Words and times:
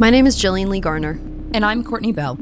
My 0.00 0.10
name 0.10 0.28
is 0.28 0.36
Jillian 0.36 0.68
Lee 0.68 0.78
Garner. 0.78 1.18
And 1.52 1.64
I'm 1.64 1.82
Courtney 1.82 2.12
Bell. 2.12 2.38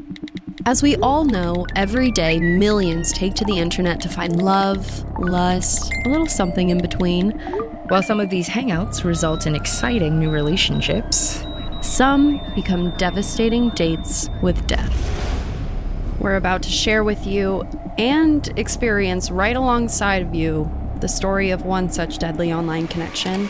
As 0.67 0.83
we 0.83 0.95
all 0.97 1.25
know, 1.25 1.65
every 1.75 2.11
day 2.11 2.39
millions 2.39 3.11
take 3.11 3.33
to 3.33 3.45
the 3.45 3.57
internet 3.57 3.99
to 4.01 4.09
find 4.09 4.39
love, 4.39 5.03
lust, 5.17 5.91
a 6.05 6.09
little 6.09 6.27
something 6.27 6.69
in 6.69 6.79
between. 6.79 7.31
While 7.89 8.03
some 8.03 8.19
of 8.19 8.29
these 8.29 8.47
hangouts 8.47 9.03
result 9.03 9.47
in 9.47 9.55
exciting 9.55 10.19
new 10.19 10.29
relationships, 10.29 11.43
some 11.81 12.39
become 12.53 12.95
devastating 12.97 13.71
dates 13.71 14.29
with 14.43 14.67
death. 14.67 14.93
We're 16.19 16.35
about 16.35 16.61
to 16.61 16.69
share 16.69 17.03
with 17.03 17.25
you 17.25 17.63
and 17.97 18.47
experience 18.55 19.31
right 19.31 19.55
alongside 19.55 20.21
of 20.21 20.35
you 20.35 20.71
the 20.99 21.07
story 21.07 21.49
of 21.49 21.63
one 21.63 21.89
such 21.89 22.19
deadly 22.19 22.53
online 22.53 22.87
connection 22.87 23.49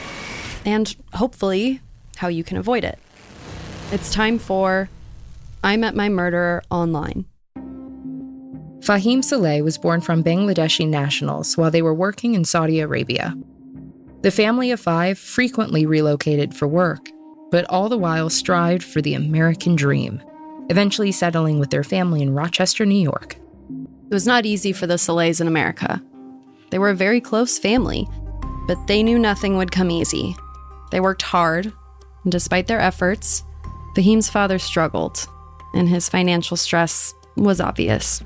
and 0.65 0.95
hopefully 1.11 1.81
how 2.15 2.29
you 2.29 2.45
can 2.45 2.55
avoid 2.55 2.85
it. 2.85 2.99
It's 3.89 4.11
time 4.11 4.37
for 4.37 4.89
I 5.63 5.77
Met 5.77 5.95
My 5.95 6.09
Murderer 6.09 6.61
Online. 6.69 7.23
Fahim 8.79 9.23
Saleh 9.23 9.63
was 9.63 9.77
born 9.77 10.01
from 10.01 10.25
Bangladeshi 10.25 10.85
nationals 10.85 11.55
while 11.55 11.71
they 11.71 11.81
were 11.81 11.93
working 11.93 12.33
in 12.35 12.43
Saudi 12.43 12.81
Arabia. 12.81 13.33
The 14.23 14.31
family 14.31 14.71
of 14.71 14.81
five 14.81 15.17
frequently 15.17 15.85
relocated 15.85 16.53
for 16.53 16.67
work, 16.67 17.09
but 17.49 17.65
all 17.69 17.87
the 17.87 17.97
while 17.97 18.29
strived 18.29 18.83
for 18.83 19.01
the 19.01 19.13
American 19.13 19.77
dream, 19.77 20.21
eventually 20.69 21.13
settling 21.13 21.57
with 21.57 21.69
their 21.69 21.85
family 21.85 22.21
in 22.21 22.35
Rochester, 22.35 22.85
New 22.85 23.01
York. 23.01 23.37
It 24.09 24.13
was 24.13 24.27
not 24.27 24.45
easy 24.45 24.73
for 24.73 24.85
the 24.85 24.95
Salehs 24.95 25.39
in 25.39 25.47
America. 25.47 26.03
They 26.71 26.79
were 26.79 26.89
a 26.89 26.95
very 26.95 27.21
close 27.21 27.57
family, 27.57 28.05
but 28.67 28.85
they 28.87 29.01
knew 29.01 29.17
nothing 29.17 29.55
would 29.55 29.71
come 29.71 29.89
easy. 29.89 30.35
They 30.91 30.99
worked 30.99 31.21
hard, 31.21 31.71
and 32.23 32.31
despite 32.33 32.67
their 32.67 32.81
efforts, 32.81 33.43
Fahim's 33.97 34.29
father 34.29 34.59
struggled, 34.59 35.27
and 35.73 35.89
his 35.89 36.07
financial 36.07 36.55
stress 36.55 37.15
was 37.35 37.59
obvious. 37.59 38.21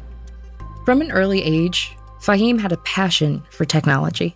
From 0.84 1.00
an 1.00 1.12
early 1.12 1.42
age, 1.42 1.96
Fahim 2.20 2.60
had 2.60 2.74
a 2.74 2.78
passion 2.78 3.42
for 3.52 3.64
technology. 3.64 4.36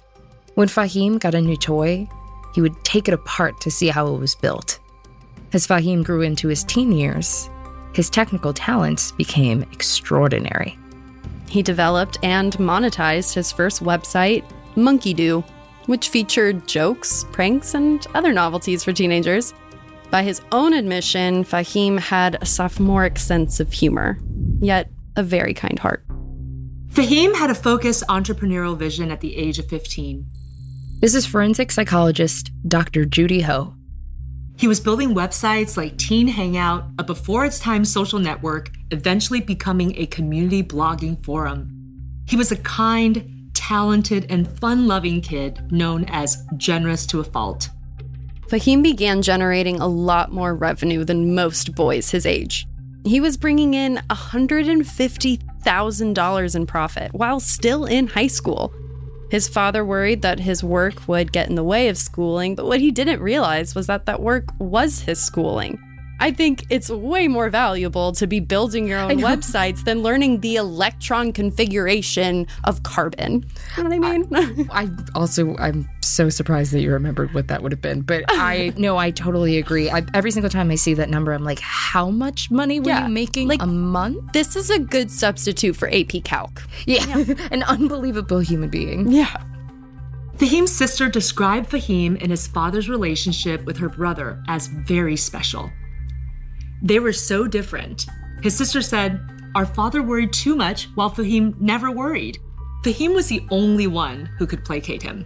When 0.53 0.69
Fahim 0.69 1.19
got 1.19 1.35
a 1.35 1.41
new 1.41 1.57
toy, 1.57 2.07
he 2.53 2.61
would 2.61 2.81
take 2.85 3.09
it 3.09 3.13
apart 3.13 3.59
to 3.61 3.69
see 3.69 3.89
how 3.89 4.07
it 4.15 4.17
was 4.17 4.33
built. 4.33 4.79
As 5.51 5.67
Fahim 5.67 6.05
grew 6.05 6.21
into 6.21 6.47
his 6.47 6.63
teen 6.63 6.93
years, 6.93 7.49
his 7.91 8.09
technical 8.09 8.53
talents 8.53 9.11
became 9.11 9.63
extraordinary. 9.73 10.79
He 11.49 11.61
developed 11.61 12.17
and 12.23 12.53
monetized 12.53 13.33
his 13.33 13.51
first 13.51 13.83
website, 13.83 14.45
Monkey 14.77 15.13
Do, 15.13 15.43
which 15.87 16.07
featured 16.07 16.65
jokes, 16.65 17.25
pranks, 17.33 17.73
and 17.73 18.07
other 18.15 18.31
novelties 18.31 18.85
for 18.85 18.93
teenagers. 18.93 19.53
By 20.11 20.23
his 20.23 20.41
own 20.51 20.73
admission, 20.73 21.43
Fahim 21.43 21.99
had 21.99 22.37
a 22.41 22.45
sophomoric 22.45 23.17
sense 23.17 23.59
of 23.59 23.73
humor, 23.73 24.17
yet 24.59 24.89
a 25.15 25.23
very 25.23 25.53
kind 25.53 25.79
heart. 25.79 26.05
Fahim 26.89 27.35
had 27.35 27.49
a 27.49 27.55
focused 27.55 28.03
entrepreneurial 28.07 28.77
vision 28.77 29.11
at 29.11 29.19
the 29.19 29.35
age 29.35 29.59
of 29.59 29.67
15. 29.67 30.25
This 31.01 31.13
is 31.13 31.25
forensic 31.25 31.71
psychologist 31.71 32.51
Dr. 32.67 33.03
Judy 33.03 33.41
Ho. 33.41 33.75
He 34.57 34.67
was 34.67 34.79
building 34.79 35.13
websites 35.13 35.75
like 35.75 35.97
Teen 35.97 36.29
Hangout, 36.29 36.85
a 36.97 37.03
before 37.03 37.43
its 37.43 37.59
time 37.59 37.83
social 37.83 38.19
network, 38.19 38.71
eventually 38.91 39.41
becoming 39.41 39.93
a 39.97 40.05
community 40.05 40.63
blogging 40.63 41.21
forum. 41.25 41.69
He 42.25 42.37
was 42.37 42.53
a 42.53 42.57
kind, 42.57 43.51
talented, 43.53 44.27
and 44.29 44.47
fun 44.59 44.87
loving 44.87 45.19
kid 45.19 45.69
known 45.73 46.05
as 46.05 46.45
generous 46.55 47.05
to 47.07 47.19
a 47.19 47.25
fault. 47.25 47.69
Fahim 48.47 48.83
began 48.83 49.23
generating 49.23 49.79
a 49.79 49.87
lot 49.87 50.31
more 50.31 50.53
revenue 50.53 51.03
than 51.03 51.33
most 51.33 51.73
boys 51.73 52.11
his 52.11 52.27
age. 52.27 52.67
He 53.03 53.19
was 53.19 53.37
bringing 53.37 53.73
in 53.73 53.99
$150,000 54.09 56.55
in 56.55 56.65
profit 56.65 57.13
while 57.13 57.39
still 57.39 57.85
in 57.85 58.07
high 58.07 58.27
school. 58.27 58.73
His 59.31 59.47
father 59.47 59.83
worried 59.83 60.21
that 60.21 60.39
his 60.39 60.63
work 60.63 61.07
would 61.07 61.31
get 61.31 61.49
in 61.49 61.55
the 61.55 61.63
way 61.63 61.89
of 61.89 61.97
schooling, 61.97 62.53
but 62.55 62.67
what 62.67 62.79
he 62.79 62.91
didn't 62.91 63.19
realize 63.19 63.73
was 63.73 63.87
that 63.87 64.05
that 64.05 64.21
work 64.21 64.45
was 64.59 65.01
his 65.01 65.19
schooling. 65.19 65.79
I 66.19 66.31
think 66.31 66.65
it's 66.69 66.89
way 66.89 67.27
more 67.27 67.49
valuable 67.49 68.11
to 68.13 68.25
be 68.25 68.39
building 68.39 68.87
your 68.87 68.99
own 68.99 69.17
websites 69.19 69.83
than 69.83 70.01
learning 70.01 70.39
the 70.41 70.55
electron 70.55 71.33
configuration 71.33 72.47
of 72.63 72.83
carbon. 72.83 73.45
You 73.77 73.83
know 73.83 73.89
what 73.89 74.05
I 74.05 74.17
mean? 74.17 74.69
I, 74.71 74.83
I 74.83 74.89
also 75.13 75.55
I'm 75.57 75.87
so 76.01 76.29
surprised 76.29 76.71
that 76.73 76.81
you 76.81 76.91
remembered 76.91 77.33
what 77.33 77.47
that 77.49 77.61
would 77.63 77.71
have 77.71 77.81
been. 77.81 78.01
But 78.01 78.23
I 78.29 78.73
no, 78.77 78.97
I 78.97 79.11
totally 79.11 79.57
agree. 79.57 79.89
I, 79.89 80.03
every 80.13 80.31
single 80.31 80.49
time 80.49 80.71
I 80.71 80.75
see 80.75 80.93
that 80.95 81.09
number, 81.09 81.33
I'm 81.33 81.43
like, 81.43 81.59
how 81.59 82.09
much 82.09 82.49
money 82.49 82.79
were 82.79 82.87
Yeah, 82.87 83.07
you 83.07 83.13
making 83.13 83.47
like- 83.49 83.61
a 83.61 83.67
month? 83.67 84.33
this 84.33 84.55
is 84.55 84.69
a 84.69 84.79
good 84.79 85.11
substitute 85.11 85.75
for 85.75 85.89
AP 85.93 86.23
Calc. 86.23 86.61
Yeah, 86.85 87.03
an 87.51 87.63
unbelievable 87.63 88.39
human 88.39 88.69
being. 88.69 89.11
Yeah. 89.11 89.35
Fahim's 90.37 90.71
sister 90.71 91.07
described 91.09 91.69
Fahim 91.69 92.21
and 92.21 92.29
his 92.29 92.45
father's 92.47 92.89
relationship 92.89 93.63
with 93.65 93.77
her 93.77 93.87
brother 93.89 94.41
as 94.49 94.67
very 94.67 95.15
special. 95.15 95.71
They 96.81 96.99
were 96.99 97.13
so 97.13 97.47
different. 97.47 98.05
His 98.41 98.55
sister 98.55 98.81
said, 98.81 99.19
Our 99.55 99.65
father 99.65 100.03
worried 100.03 100.33
too 100.33 100.55
much 100.55 100.85
while 100.95 101.09
Fahim 101.09 101.59
never 101.59 101.91
worried. 101.91 102.37
Fahim 102.83 103.15
was 103.15 103.27
the 103.27 103.45
only 103.49 103.87
one 103.87 104.27
who 104.37 104.45
could 104.45 104.63
placate 104.63 105.01
him. 105.01 105.25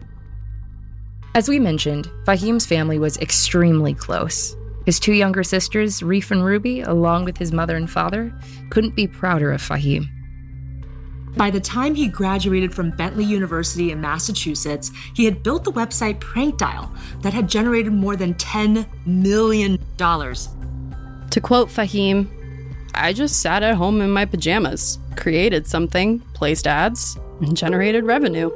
As 1.35 1.49
we 1.49 1.59
mentioned, 1.59 2.09
Fahim's 2.25 2.65
family 2.65 2.97
was 2.97 3.17
extremely 3.17 3.93
close. 3.93 4.55
His 4.85 4.99
two 4.99 5.13
younger 5.13 5.43
sisters, 5.43 6.01
Reef 6.01 6.31
and 6.31 6.43
Ruby, 6.43 6.81
along 6.81 7.25
with 7.25 7.37
his 7.37 7.51
mother 7.51 7.75
and 7.75 7.89
father, 7.89 8.33
couldn't 8.69 8.95
be 8.95 9.07
prouder 9.07 9.51
of 9.51 9.61
Fahim. 9.61 10.07
By 11.37 11.51
the 11.51 11.59
time 11.59 11.93
he 11.93 12.07
graduated 12.07 12.73
from 12.73 12.91
Bentley 12.91 13.23
University 13.23 13.91
in 13.91 14.01
Massachusetts, 14.01 14.91
he 15.13 15.25
had 15.25 15.43
built 15.43 15.63
the 15.63 15.71
website 15.71 16.19
Prank 16.19 16.57
Dial 16.57 16.91
that 17.21 17.33
had 17.33 17.47
generated 17.47 17.93
more 17.93 18.15
than 18.15 18.33
$10 18.35 18.87
million. 19.05 19.77
To 21.31 21.41
quote 21.41 21.69
Fahim, 21.69 22.27
I 22.95 23.13
just 23.13 23.41
sat 23.41 23.61
at 23.61 23.75
home 23.75 24.01
in 24.01 24.09
my 24.09 24.25
pajamas, 24.25 24.99
created 25.15 25.67
something, 25.67 26.19
placed 26.33 26.65
ads, 26.65 27.17
and 27.41 27.55
generated 27.55 28.03
revenue. 28.03 28.49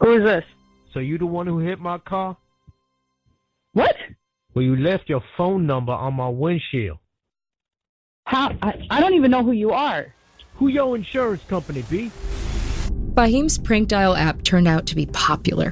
Who 0.00 0.16
is 0.16 0.24
this? 0.24 0.44
So 0.92 1.00
you 1.00 1.18
the 1.18 1.26
one 1.26 1.46
who 1.46 1.58
hit 1.58 1.80
my 1.80 1.98
car? 1.98 2.36
What? 3.72 3.96
Well, 4.54 4.64
you 4.64 4.76
left 4.76 5.08
your 5.08 5.22
phone 5.36 5.66
number 5.66 5.92
on 5.92 6.14
my 6.14 6.28
windshield. 6.28 6.98
How? 8.26 8.56
I, 8.62 8.86
I 8.90 9.00
don't 9.00 9.14
even 9.14 9.30
know 9.30 9.42
who 9.42 9.52
you 9.52 9.72
are. 9.72 10.14
Who 10.54 10.68
your 10.68 10.96
insurance 10.96 11.42
company 11.44 11.82
be? 11.90 12.10
Fahim's 13.14 13.58
prank 13.58 13.88
dial 13.88 14.14
app 14.14 14.42
turned 14.42 14.68
out 14.68 14.86
to 14.86 14.94
be 14.94 15.06
popular, 15.06 15.70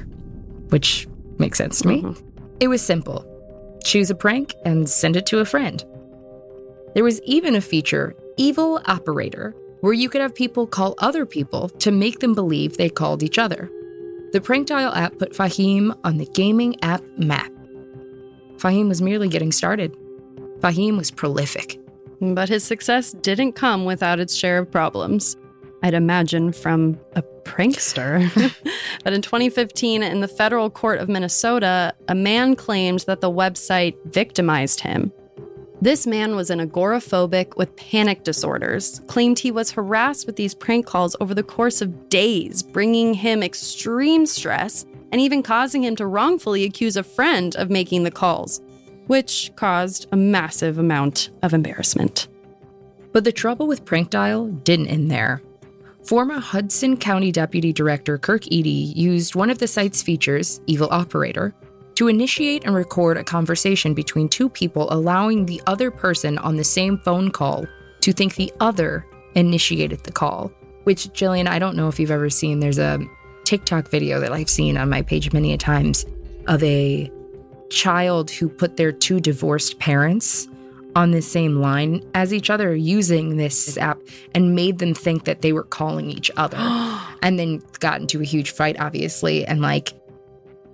which 0.69 1.07
makes 1.39 1.57
sense 1.57 1.81
to 1.81 1.87
me. 1.87 2.01
Mm-hmm. 2.01 2.37
It 2.59 2.67
was 2.67 2.81
simple 2.81 3.25
choose 3.83 4.09
a 4.09 4.15
prank 4.15 4.53
and 4.65 4.89
send 4.89 5.15
it 5.15 5.25
to 5.25 5.39
a 5.39 5.45
friend. 5.45 5.85
There 6.97 7.03
was 7.03 7.21
even 7.25 7.53
a 7.53 7.61
feature, 7.61 8.15
Evil 8.37 8.81
Operator, 8.85 9.53
where 9.81 9.93
you 9.93 10.09
could 10.09 10.19
have 10.19 10.33
people 10.33 10.65
call 10.65 10.95
other 10.97 11.27
people 11.27 11.69
to 11.69 11.91
make 11.91 12.21
them 12.21 12.33
believe 12.33 12.75
they 12.75 12.89
called 12.89 13.21
each 13.21 13.37
other. 13.37 13.69
The 14.31 14.41
prank 14.41 14.65
dial 14.65 14.91
app 14.95 15.19
put 15.19 15.33
Fahim 15.33 15.95
on 16.03 16.17
the 16.17 16.25
gaming 16.33 16.75
app 16.83 17.03
map. 17.15 17.51
Fahim 18.55 18.87
was 18.87 18.99
merely 18.99 19.29
getting 19.29 19.51
started. 19.51 19.95
Fahim 20.59 20.97
was 20.97 21.11
prolific. 21.11 21.79
But 22.19 22.49
his 22.49 22.63
success 22.63 23.11
didn't 23.11 23.51
come 23.51 23.85
without 23.85 24.19
its 24.19 24.33
share 24.33 24.57
of 24.57 24.71
problems. 24.71 25.37
I'd 25.83 25.93
imagine 25.93 26.51
from 26.51 26.99
a 27.15 27.21
prankster. 27.43 28.27
but 29.03 29.13
in 29.13 29.21
2015, 29.21 30.01
in 30.01 30.21
the 30.21 30.27
federal 30.27 30.71
court 30.71 30.97
of 30.97 31.09
Minnesota, 31.09 31.93
a 32.07 32.15
man 32.15 32.55
claimed 32.55 33.01
that 33.01 33.21
the 33.21 33.29
website 33.29 33.95
victimized 34.05 34.79
him. 34.79 35.13
This 35.79 36.07
man 36.07 36.35
was 36.35 36.49
an 36.49 36.59
agoraphobic 36.59 37.55
with 37.55 37.75
panic 37.75 38.23
disorders, 38.23 38.99
claimed 39.05 39.37
he 39.37 39.51
was 39.51 39.71
harassed 39.71 40.25
with 40.25 40.35
these 40.35 40.55
prank 40.55 40.87
calls 40.87 41.15
over 41.21 41.35
the 41.35 41.43
course 41.43 41.83
of 41.83 42.09
days, 42.09 42.63
bringing 42.63 43.13
him 43.13 43.43
extreme 43.43 44.25
stress 44.25 44.85
and 45.11 45.21
even 45.21 45.43
causing 45.43 45.83
him 45.83 45.95
to 45.97 46.07
wrongfully 46.07 46.63
accuse 46.63 46.97
a 46.97 47.03
friend 47.03 47.55
of 47.57 47.69
making 47.69 48.03
the 48.03 48.11
calls, 48.11 48.59
which 49.05 49.51
caused 49.55 50.07
a 50.11 50.17
massive 50.17 50.79
amount 50.79 51.29
of 51.43 51.53
embarrassment. 51.53 52.27
But 53.13 53.23
the 53.23 53.31
trouble 53.31 53.67
with 53.67 53.85
Prank 53.85 54.09
Dial 54.09 54.47
didn't 54.47 54.87
end 54.87 55.11
there. 55.11 55.43
Former 56.03 56.39
Hudson 56.39 56.97
County 56.97 57.31
Deputy 57.31 57.71
Director 57.71 58.17
Kirk 58.17 58.47
Eady 58.47 58.69
used 58.95 59.35
one 59.35 59.51
of 59.51 59.59
the 59.59 59.67
site's 59.67 60.01
features, 60.01 60.59
Evil 60.65 60.87
Operator, 60.89 61.53
to 61.97 62.07
initiate 62.07 62.63
and 62.63 62.75
record 62.75 63.17
a 63.17 63.23
conversation 63.23 63.95
between 63.95 64.29
two 64.29 64.47
people, 64.49 64.87
allowing 64.93 65.47
the 65.47 65.59
other 65.65 65.89
person 65.89 66.37
on 66.37 66.55
the 66.55 66.63
same 66.63 66.99
phone 66.99 67.31
call 67.31 67.65
to 68.01 68.13
think 68.13 68.35
the 68.35 68.53
other 68.59 69.03
initiated 69.33 70.03
the 70.03 70.11
call. 70.11 70.51
Which, 70.83 71.05
Jillian, 71.05 71.47
I 71.47 71.57
don't 71.57 71.75
know 71.75 71.87
if 71.87 71.99
you've 71.99 72.11
ever 72.11 72.29
seen, 72.29 72.59
there's 72.59 72.77
a 72.77 72.99
TikTok 73.45 73.89
video 73.89 74.19
that 74.19 74.31
I've 74.31 74.47
seen 74.47 74.77
on 74.77 74.91
my 74.91 75.01
page 75.01 75.33
many 75.33 75.53
a 75.53 75.57
times 75.57 76.05
of 76.45 76.61
a 76.61 77.11
child 77.71 78.29
who 78.29 78.47
put 78.47 78.77
their 78.77 78.91
two 78.91 79.19
divorced 79.19 79.79
parents 79.79 80.47
on 80.95 81.09
the 81.09 81.21
same 81.23 81.61
line 81.61 82.07
as 82.13 82.31
each 82.31 82.51
other 82.51 82.75
using 82.75 83.37
this 83.37 83.75
app 83.79 83.99
and 84.35 84.53
made 84.53 84.77
them 84.77 84.93
think 84.93 85.23
that 85.23 85.41
they 85.41 85.51
were 85.51 85.63
calling 85.63 86.11
each 86.11 86.29
other 86.37 86.57
and 87.23 87.39
then 87.39 87.59
got 87.79 88.01
into 88.01 88.21
a 88.21 88.23
huge 88.23 88.51
fight 88.51 88.79
obviously 88.79 89.45
and 89.45 89.61
like 89.61 89.93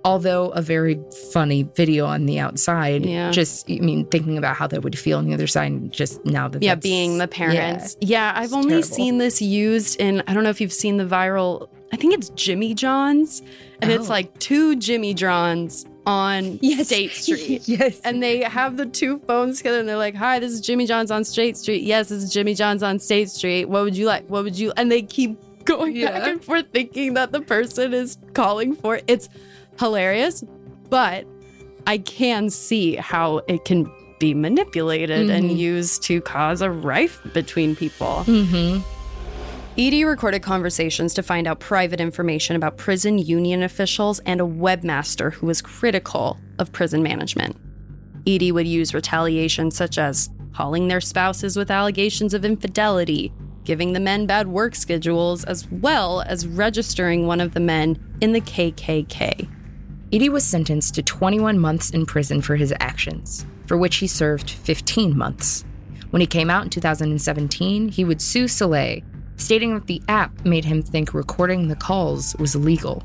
although 0.04 0.50
a 0.50 0.60
very 0.62 1.00
funny 1.32 1.62
video 1.74 2.04
on 2.04 2.26
the 2.26 2.38
outside 2.38 3.04
Yeah. 3.06 3.30
just 3.30 3.70
i 3.70 3.78
mean 3.78 4.04
thinking 4.06 4.36
about 4.38 4.54
how 4.56 4.66
that 4.66 4.82
would 4.82 4.98
feel 4.98 5.18
on 5.18 5.26
the 5.26 5.34
other 5.34 5.46
side 5.46 5.90
just 5.92 6.24
now 6.26 6.46
that 6.48 6.62
Yeah, 6.62 6.74
being 6.74 7.18
the 7.18 7.26
parents. 7.28 7.96
Yeah, 8.00 8.32
I've 8.36 8.52
only 8.52 8.68
terrible. 8.68 8.88
seen 8.88 9.18
this 9.18 9.40
used 9.40 9.98
in, 10.00 10.22
I 10.26 10.34
don't 10.34 10.44
know 10.44 10.50
if 10.50 10.60
you've 10.60 10.72
seen 10.72 10.96
the 10.98 11.04
viral, 11.06 11.68
I 11.92 11.96
think 11.96 12.12
it's 12.14 12.28
Jimmy 12.30 12.74
John's, 12.74 13.42
and 13.80 13.90
it's 13.90 14.06
Oh. 14.08 14.12
like 14.12 14.38
two 14.38 14.76
Jimmy 14.76 15.14
Johns 15.14 15.86
on 16.06 16.58
Yes. 16.60 16.88
State 16.88 17.12
Street. 17.24 17.62
yes 17.66 18.00
And 18.04 18.22
they 18.22 18.42
have 18.42 18.76
the 18.76 18.84
two 18.86 19.18
phones 19.26 19.58
together 19.58 19.78
and 19.80 19.88
they're 19.88 19.96
like, 19.96 20.14
Hi, 20.14 20.38
this 20.38 20.52
is 20.52 20.60
Jimmy 20.60 20.86
John's 20.86 21.10
on 21.10 21.24
State 21.24 21.56
Street. 21.56 21.82
Yes, 21.82 22.10
this 22.10 22.22
is 22.22 22.30
Jimmy 22.32 22.54
John's 22.54 22.82
on 22.82 22.98
State 22.98 23.30
Street. 23.30 23.66
What 23.70 23.84
would 23.84 23.96
you 23.96 24.06
like? 24.06 24.28
What 24.28 24.44
would 24.44 24.58
you 24.58 24.72
and 24.76 24.92
they 24.92 25.00
keep 25.02 25.38
going 25.64 25.94
back 26.04 26.28
and 26.28 26.44
forth 26.44 26.66
thinking 26.74 27.14
that 27.14 27.32
the 27.32 27.40
person 27.40 27.94
is 27.94 28.18
calling 28.34 28.74
for 28.76 28.96
it. 28.96 29.04
It's 29.08 29.30
hilarious, 29.78 30.44
but 30.90 31.26
I 31.86 31.98
can 31.98 32.50
see 32.50 32.96
how 32.96 33.40
it 33.48 33.64
can 33.64 33.90
be 34.20 34.32
manipulated 34.34 35.28
and 35.28 35.50
Mhm. 35.50 35.56
used 35.58 36.02
to 36.04 36.20
cause 36.20 36.62
a 36.62 36.70
rife 36.70 37.20
between 37.32 37.74
people. 37.76 38.24
mm-hmm 38.26 38.80
Eady 39.76 40.04
recorded 40.04 40.40
conversations 40.40 41.14
to 41.14 41.22
find 41.24 41.48
out 41.48 41.58
private 41.58 42.00
information 42.00 42.54
about 42.54 42.76
prison 42.76 43.18
union 43.18 43.60
officials 43.64 44.20
and 44.20 44.40
a 44.40 44.44
webmaster 44.44 45.32
who 45.32 45.46
was 45.48 45.60
critical 45.60 46.38
of 46.60 46.70
prison 46.70 47.02
management. 47.02 47.56
Eady 48.24 48.52
would 48.52 48.68
use 48.68 48.94
retaliation 48.94 49.72
such 49.72 49.98
as 49.98 50.30
calling 50.54 50.86
their 50.86 51.00
spouses 51.00 51.56
with 51.56 51.72
allegations 51.72 52.34
of 52.34 52.44
infidelity, 52.44 53.32
giving 53.64 53.94
the 53.94 53.98
men 54.00 54.26
bad 54.26 54.46
work 54.46 54.76
schedules, 54.76 55.42
as 55.42 55.66
well 55.72 56.22
as 56.28 56.46
registering 56.46 57.26
one 57.26 57.40
of 57.40 57.52
the 57.52 57.58
men 57.58 57.98
in 58.20 58.32
the 58.32 58.40
KKK. 58.42 59.48
Eady 60.14 60.28
was 60.28 60.44
sentenced 60.44 60.94
to 60.94 61.02
21 61.02 61.58
months 61.58 61.90
in 61.90 62.06
prison 62.06 62.40
for 62.40 62.54
his 62.54 62.72
actions, 62.78 63.44
for 63.66 63.76
which 63.76 63.96
he 63.96 64.06
served 64.06 64.48
15 64.48 65.18
months. 65.18 65.64
When 66.10 66.20
he 66.20 66.26
came 66.28 66.50
out 66.50 66.62
in 66.62 66.70
2017, 66.70 67.88
he 67.88 68.04
would 68.04 68.22
sue 68.22 68.46
Saleh, 68.46 69.02
stating 69.34 69.74
that 69.74 69.88
the 69.88 70.00
app 70.06 70.44
made 70.44 70.64
him 70.64 70.82
think 70.82 71.14
recording 71.14 71.66
the 71.66 71.74
calls 71.74 72.36
was 72.36 72.54
illegal. 72.54 73.02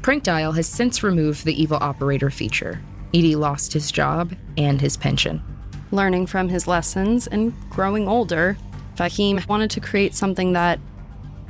Prank 0.00 0.22
Dial 0.22 0.52
has 0.52 0.66
since 0.66 1.02
removed 1.02 1.44
the 1.44 1.60
evil 1.62 1.76
operator 1.82 2.30
feature. 2.30 2.80
Eady 3.12 3.36
lost 3.36 3.74
his 3.74 3.92
job 3.92 4.34
and 4.56 4.80
his 4.80 4.96
pension. 4.96 5.42
Learning 5.90 6.24
from 6.24 6.48
his 6.48 6.66
lessons 6.66 7.26
and 7.26 7.52
growing 7.68 8.08
older, 8.08 8.56
Fahim 8.96 9.46
wanted 9.48 9.70
to 9.72 9.80
create 9.80 10.14
something 10.14 10.54
that, 10.54 10.80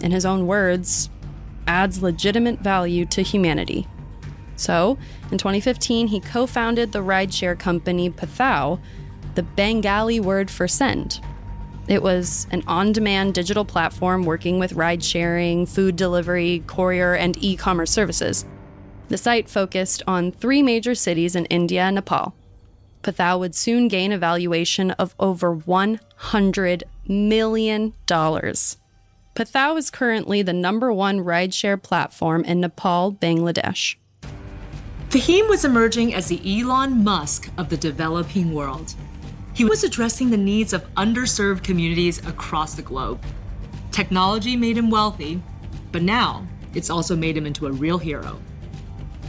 in 0.03 0.11
his 0.11 0.27
own 0.27 0.49
words, 0.49 1.09
adds 1.69 2.03
legitimate 2.03 2.59
value 2.59 3.05
to 3.07 3.23
humanity. 3.23 3.87
So, 4.59 4.99
in 5.31 5.39
2015, 5.39 6.09
he 6.09 6.21
co 6.21 6.47
founded 6.47 6.93
the 6.93 6.99
rideshare 6.99 7.59
company 7.59 8.11
Pathao, 8.11 8.81
the 9.37 9.45
Bengali 9.45 10.19
word 10.19 10.51
for 10.51 10.67
send. 10.67 11.21
It 11.87 12.03
was 12.03 12.47
an 12.51 12.65
on 12.67 12.93
demand 12.93 13.35
digital 13.35 13.65
platform 13.65 14.25
working 14.25 14.59
with 14.59 14.75
ride 14.75 15.03
sharing, 15.03 15.65
food 15.65 15.97
delivery, 15.97 16.65
courier, 16.67 17.15
and 17.15 17.43
e 17.43 17.57
commerce 17.57 17.91
services. 17.91 18.45
The 19.09 19.17
site 19.17 19.49
focused 19.49 20.03
on 20.07 20.33
three 20.33 20.63
major 20.63 20.95
cities 20.95 21.35
in 21.35 21.47
India 21.47 21.83
and 21.83 21.95
Nepal. 21.95 22.35
Pathao 23.03 23.39
would 23.39 23.55
soon 23.55 23.89
gain 23.89 24.13
a 24.13 24.19
valuation 24.19 24.91
of 24.93 25.15
over 25.19 25.57
$100 25.57 26.83
million. 27.07 27.95
Pathao 28.07 29.79
is 29.79 29.91
currently 29.91 30.43
the 30.43 30.53
number 30.53 30.93
one 30.93 31.21
rideshare 31.21 31.81
platform 31.81 32.45
in 32.45 32.61
Nepal, 32.61 33.13
Bangladesh. 33.13 33.95
Fahim 35.09 35.49
was 35.49 35.65
emerging 35.65 36.13
as 36.13 36.27
the 36.27 36.61
Elon 36.61 37.03
Musk 37.03 37.51
of 37.57 37.71
the 37.71 37.79
developing 37.79 38.53
world. 38.53 38.95
He 39.55 39.65
was 39.65 39.83
addressing 39.83 40.29
the 40.29 40.37
needs 40.37 40.75
of 40.75 40.85
underserved 40.97 41.65
communities 41.65 42.19
across 42.27 42.75
the 42.75 42.83
globe. 42.83 43.25
Technology 43.91 44.55
made 44.55 44.77
him 44.77 44.91
wealthy, 44.91 45.41
but 45.93 46.03
now 46.03 46.47
it's 46.75 46.91
also 46.91 47.17
made 47.17 47.39
him 47.39 47.47
into 47.47 47.67
a 47.67 47.73
real 47.73 47.97
hero. 47.97 48.39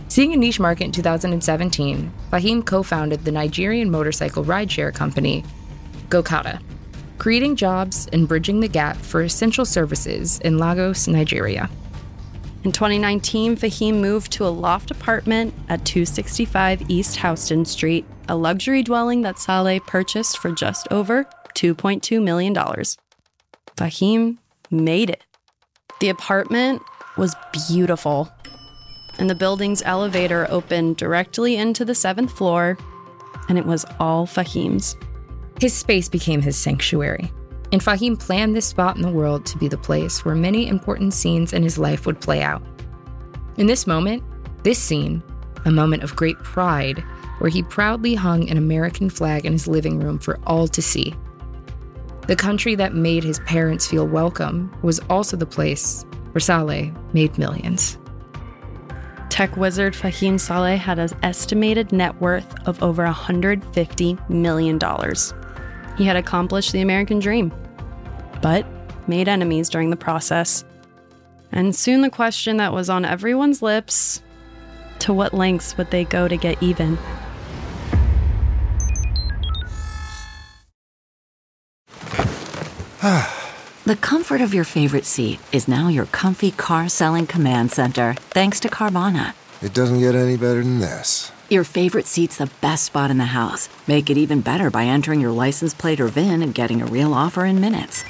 Seeing 0.10 0.34
a 0.34 0.36
niche 0.36 0.60
market 0.60 0.84
in 0.84 0.92
2017, 0.92 2.12
Fahim 2.30 2.66
co 2.66 2.84
founded 2.84 3.24
the 3.24 3.32
Nigerian 3.32 3.90
motorcycle 3.90 4.44
rideshare 4.44 4.94
company, 4.94 5.46
Gokada, 6.10 6.62
creating 7.20 7.56
jobs 7.56 8.06
and 8.12 8.28
bridging 8.28 8.60
the 8.60 8.68
gap 8.68 8.98
for 8.98 9.22
essential 9.22 9.64
services 9.64 10.40
in 10.40 10.58
Lagos, 10.58 11.08
Nigeria. 11.08 11.70
In 12.62 12.74
2019, 12.74 13.56
Fahim 13.56 14.02
moved 14.02 14.34
to 14.34 14.46
a 14.46 14.50
loft 14.50 14.92
apartment 14.92 15.54
at 15.70 15.86
265 15.86 16.90
East 16.90 17.16
Houston 17.18 17.64
Street, 17.64 18.06
a 18.28 18.36
luxury 18.36 18.84
dwelling 18.84 19.22
that 19.22 19.40
Saleh 19.40 19.82
purchased 19.88 20.38
for 20.40 20.52
just 20.52 20.86
over 20.92 21.24
$2.2 21.56 22.22
million. 22.22 22.54
Fahim 23.78 24.38
made 24.70 25.10
it. 25.10 25.24
The 26.02 26.10
apartment 26.10 26.82
was 27.16 27.34
beautiful, 27.70 28.30
and 29.18 29.30
the 29.30 29.36
building's 29.36 29.82
elevator 29.84 30.46
opened 30.50 30.98
directly 30.98 31.56
into 31.56 31.86
the 31.86 31.96
seventh 31.96 32.32
floor, 32.32 32.78
and 33.48 33.58
it 33.58 33.66
was 33.66 33.86
all 34.02 34.28
Fahim's. 34.28 34.98
His 35.62 35.74
space 35.74 36.10
became 36.10 36.42
his 36.42 36.58
sanctuary, 36.58 37.32
and 37.72 37.82
Fahim 37.82 38.20
planned 38.20 38.56
this 38.56 38.66
spot 38.66 38.96
in 38.96 39.02
the 39.02 39.12
world 39.12 39.46
to 39.46 39.58
be 39.58 39.68
the 39.68 39.78
place 39.78 40.26
where 40.26 40.36
many 40.36 40.68
important 40.68 41.14
scenes 41.14 41.54
in 41.54 41.64
his 41.64 41.78
life 41.78 42.06
would 42.06 42.20
play 42.20 42.42
out. 42.42 42.62
In 43.58 43.68
this 43.68 43.86
moment, 43.86 44.24
this 44.64 44.80
scene, 44.80 45.22
a 45.66 45.72
moment 45.72 46.04
of 46.04 46.16
great 46.16 46.38
pride, 46.40 47.04
where 47.40 47.50
he 47.50 47.64
proudly 47.64 48.16
hung 48.16 48.50
an 48.50 48.58
American 48.58 49.10
flag 49.10 49.46
in 49.46 49.54
his 49.54 49.68
living 49.68 50.00
room 50.00 50.20
for 50.20 50.40
all 50.46 50.68
to 50.68 50.82
see. 50.82 51.14
The 52.28 52.36
country 52.36 52.76
that 52.76 52.94
made 52.94 53.24
his 53.24 53.40
parents 53.40 53.88
feel 53.88 54.08
welcome 54.08 54.76
was 54.82 55.00
also 55.10 55.36
the 55.38 55.46
place 55.46 56.06
where 56.32 56.40
Saleh 56.42 56.92
made 57.14 57.38
millions. 57.38 57.98
Tech 59.30 59.56
wizard 59.58 59.94
Fahim 59.94 60.40
Saleh 60.40 60.78
had 60.78 61.00
an 61.00 61.10
estimated 61.24 61.92
net 61.92 62.20
worth 62.20 62.54
of 62.68 62.82
over 62.84 63.06
$150 63.06 64.30
million. 64.30 64.80
He 65.98 66.06
had 66.06 66.18
accomplished 66.18 66.72
the 66.72 66.82
American 66.82 67.20
dream, 67.20 67.52
but 68.42 68.66
made 69.08 69.28
enemies 69.28 69.70
during 69.70 69.90
the 69.90 69.96
process. 69.96 70.64
And 71.52 71.76
soon 71.76 72.02
the 72.02 72.10
question 72.10 72.58
that 72.58 72.74
was 72.74 72.90
on 72.90 73.06
everyone's 73.06 73.62
lips 73.62 74.22
to 75.00 75.14
what 75.14 75.34
lengths 75.34 75.78
would 75.78 75.92
they 75.92 76.06
go 76.06 76.28
to 76.28 76.38
get 76.38 76.62
even? 76.62 76.98
The 83.86 83.96
comfort 83.96 84.42
of 84.42 84.54
your 84.54 84.66
favorite 84.66 85.06
seat 85.06 85.40
is 85.52 85.68
now 85.68 85.88
your 85.88 86.06
comfy 86.06 86.52
car 86.52 86.90
selling 86.90 87.26
command 87.26 87.72
center, 87.72 88.14
thanks 88.30 88.60
to 88.60 88.70
Carvana. 88.70 89.34
It 89.64 89.74
doesn't 89.74 90.00
get 90.00 90.14
any 90.14 90.38
better 90.38 90.62
than 90.62 90.80
this. 90.80 91.32
Your 91.50 91.64
favorite 91.64 92.06
seat's 92.06 92.38
the 92.38 92.52
best 92.62 92.86
spot 92.86 93.10
in 93.10 93.18
the 93.18 93.26
house. 93.26 93.68
Make 93.88 94.12
it 94.12 94.18
even 94.18 94.42
better 94.42 94.70
by 94.70 94.86
entering 94.86 95.20
your 95.22 95.32
license 95.32 95.74
plate 95.74 96.00
or 96.00 96.08
VIN 96.08 96.44
and 96.44 96.54
getting 96.54 96.84
a 96.84 96.86
real 96.86 97.16
offer 97.16 97.46
in 97.46 97.60
minutes. 97.60 98.04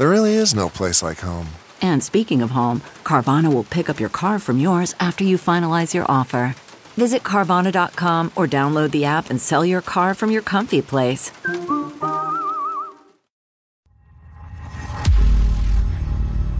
There 0.00 0.08
really 0.08 0.36
is 0.36 0.54
no 0.54 0.70
place 0.70 1.02
like 1.02 1.18
home. 1.18 1.46
And 1.82 2.02
speaking 2.02 2.40
of 2.40 2.52
home, 2.52 2.80
Carvana 3.04 3.52
will 3.52 3.64
pick 3.64 3.90
up 3.90 4.00
your 4.00 4.08
car 4.08 4.38
from 4.38 4.58
yours 4.58 4.94
after 4.98 5.24
you 5.24 5.36
finalize 5.36 5.92
your 5.92 6.10
offer. 6.10 6.54
Visit 6.96 7.22
Carvana.com 7.22 8.32
or 8.34 8.46
download 8.46 8.92
the 8.92 9.04
app 9.04 9.28
and 9.28 9.38
sell 9.38 9.62
your 9.62 9.82
car 9.82 10.14
from 10.14 10.30
your 10.30 10.40
comfy 10.40 10.80
place. 10.80 11.32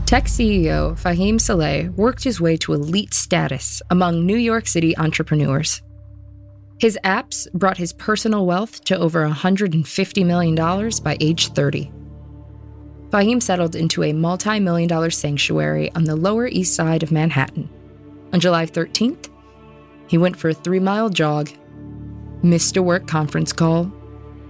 Tech 0.04 0.25
CEO 0.25 0.92
Fahim 1.00 1.40
Saleh 1.40 1.88
worked 1.97 2.23
his 2.23 2.42
way 2.42 2.59
to 2.59 2.75
elite 2.75 3.14
status 3.14 3.80
among 3.88 4.26
New 4.26 4.37
York 4.37 4.66
City 4.66 4.94
entrepreneurs. 4.99 5.80
His 6.78 6.99
apps 7.04 7.50
brought 7.54 7.78
his 7.78 7.94
personal 7.94 8.44
wealth 8.44 8.85
to 8.85 8.99
over 8.99 9.26
$150 9.26 10.26
million 10.26 10.54
by 11.02 11.16
age 11.20 11.49
30. 11.54 11.90
Fahim 13.10 13.42
settled 13.42 13.74
into 13.74 14.04
a 14.04 14.12
multi 14.12 14.60
million 14.60 14.88
dollar 14.88 15.10
sanctuary 15.10 15.92
on 15.94 16.04
the 16.04 16.14
Lower 16.14 16.46
East 16.46 16.74
Side 16.74 17.02
of 17.02 17.10
Manhattan. 17.10 17.68
On 18.32 18.38
July 18.38 18.66
13th, 18.66 19.28
he 20.06 20.16
went 20.16 20.36
for 20.36 20.50
a 20.50 20.54
three 20.54 20.78
mile 20.78 21.08
jog, 21.08 21.50
missed 22.42 22.76
a 22.76 22.82
work 22.82 23.08
conference 23.08 23.52
call, 23.52 23.92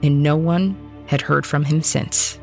and 0.03 0.23
no 0.23 0.37
one 0.37 0.77
had 1.07 1.23
heard 1.23 1.47
from 1.47 1.65
him 1.65 1.83
since. 1.83 2.39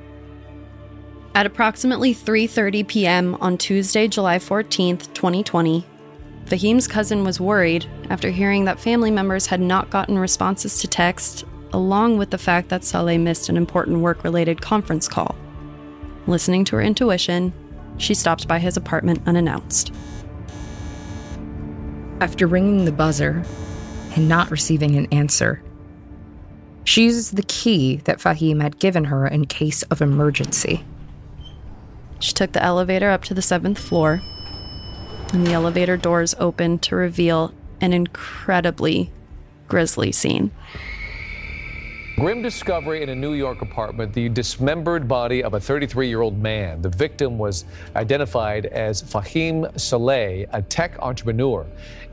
At 1.36 1.46
approximately 1.46 2.16
3:30 2.16 2.88
p.m. 2.88 3.36
on 3.36 3.60
Tuesday, 3.60 4.08
July 4.08 4.40
14th, 4.40 5.14
2020, 5.14 5.86
Fahim's 6.46 6.88
cousin 6.88 7.24
was 7.24 7.40
worried 7.40 7.86
after 8.10 8.32
hearing 8.32 8.66
that 8.66 8.80
family 8.80 9.12
members 9.12 9.46
had 9.46 9.62
not 9.62 9.92
gotten 9.92 10.18
responses 10.18 10.80
to 10.80 10.88
text, 10.88 11.46
along 11.74 12.18
with 12.18 12.32
the 12.32 12.40
fact 12.40 12.70
that 12.70 12.84
Saleh 12.84 13.20
missed 13.20 13.50
an 13.50 13.58
important 13.58 14.00
work-related 14.00 14.62
conference 14.62 15.08
call. 15.08 15.36
Listening 16.28 16.66
to 16.66 16.76
her 16.76 16.82
intuition, 16.82 17.54
she 17.98 18.14
stopped 18.14 18.48
by 18.48 18.60
his 18.60 18.76
apartment 18.76 19.22
unannounced. 19.26 19.94
After 22.20 22.46
ringing 22.46 22.84
the 22.86 22.92
buzzer 22.92 23.44
and 24.16 24.28
not 24.28 24.52
receiving 24.52 24.98
an 24.98 25.08
answer, 25.12 25.64
she 26.84 27.04
uses 27.04 27.32
the 27.32 27.44
key 27.44 27.98
that 28.06 28.20
Fahim 28.20 28.62
had 28.62 28.80
given 28.80 29.06
her 29.06 29.26
in 29.26 29.46
case 29.46 29.84
of 29.84 30.02
emergency. 30.02 30.84
She 32.20 32.34
took 32.34 32.52
the 32.52 32.64
elevator 32.64 33.10
up 33.10 33.24
to 33.26 33.34
the 33.34 33.42
seventh 33.42 33.80
floor, 33.80 34.22
and 35.32 35.46
the 35.46 35.54
elevator 35.54 35.98
doors 35.98 36.36
opened 36.40 36.82
to 36.84 36.96
reveal 36.96 37.54
an 37.80 37.94
incredibly 37.94 39.12
grisly 39.68 40.12
scene. 40.12 40.52
Grim 42.20 42.42
discovery 42.42 43.04
in 43.04 43.10
a 43.10 43.16
New 43.16 43.34
York 43.34 43.62
apartment 43.62 44.12
the 44.12 44.28
dismembered 44.30 45.08
body 45.08 45.44
of 45.44 45.54
a 45.54 45.60
33 45.60 46.08
year 46.08 46.22
old 46.22 46.42
man. 46.42 46.82
The 46.82 46.90
victim 46.90 47.38
was 47.38 47.64
identified 47.96 48.66
as 48.66 49.04
Fahim 49.04 49.80
Saleh, 49.80 50.48
a 50.52 50.64
tech 50.64 50.98
entrepreneur. 50.98 51.64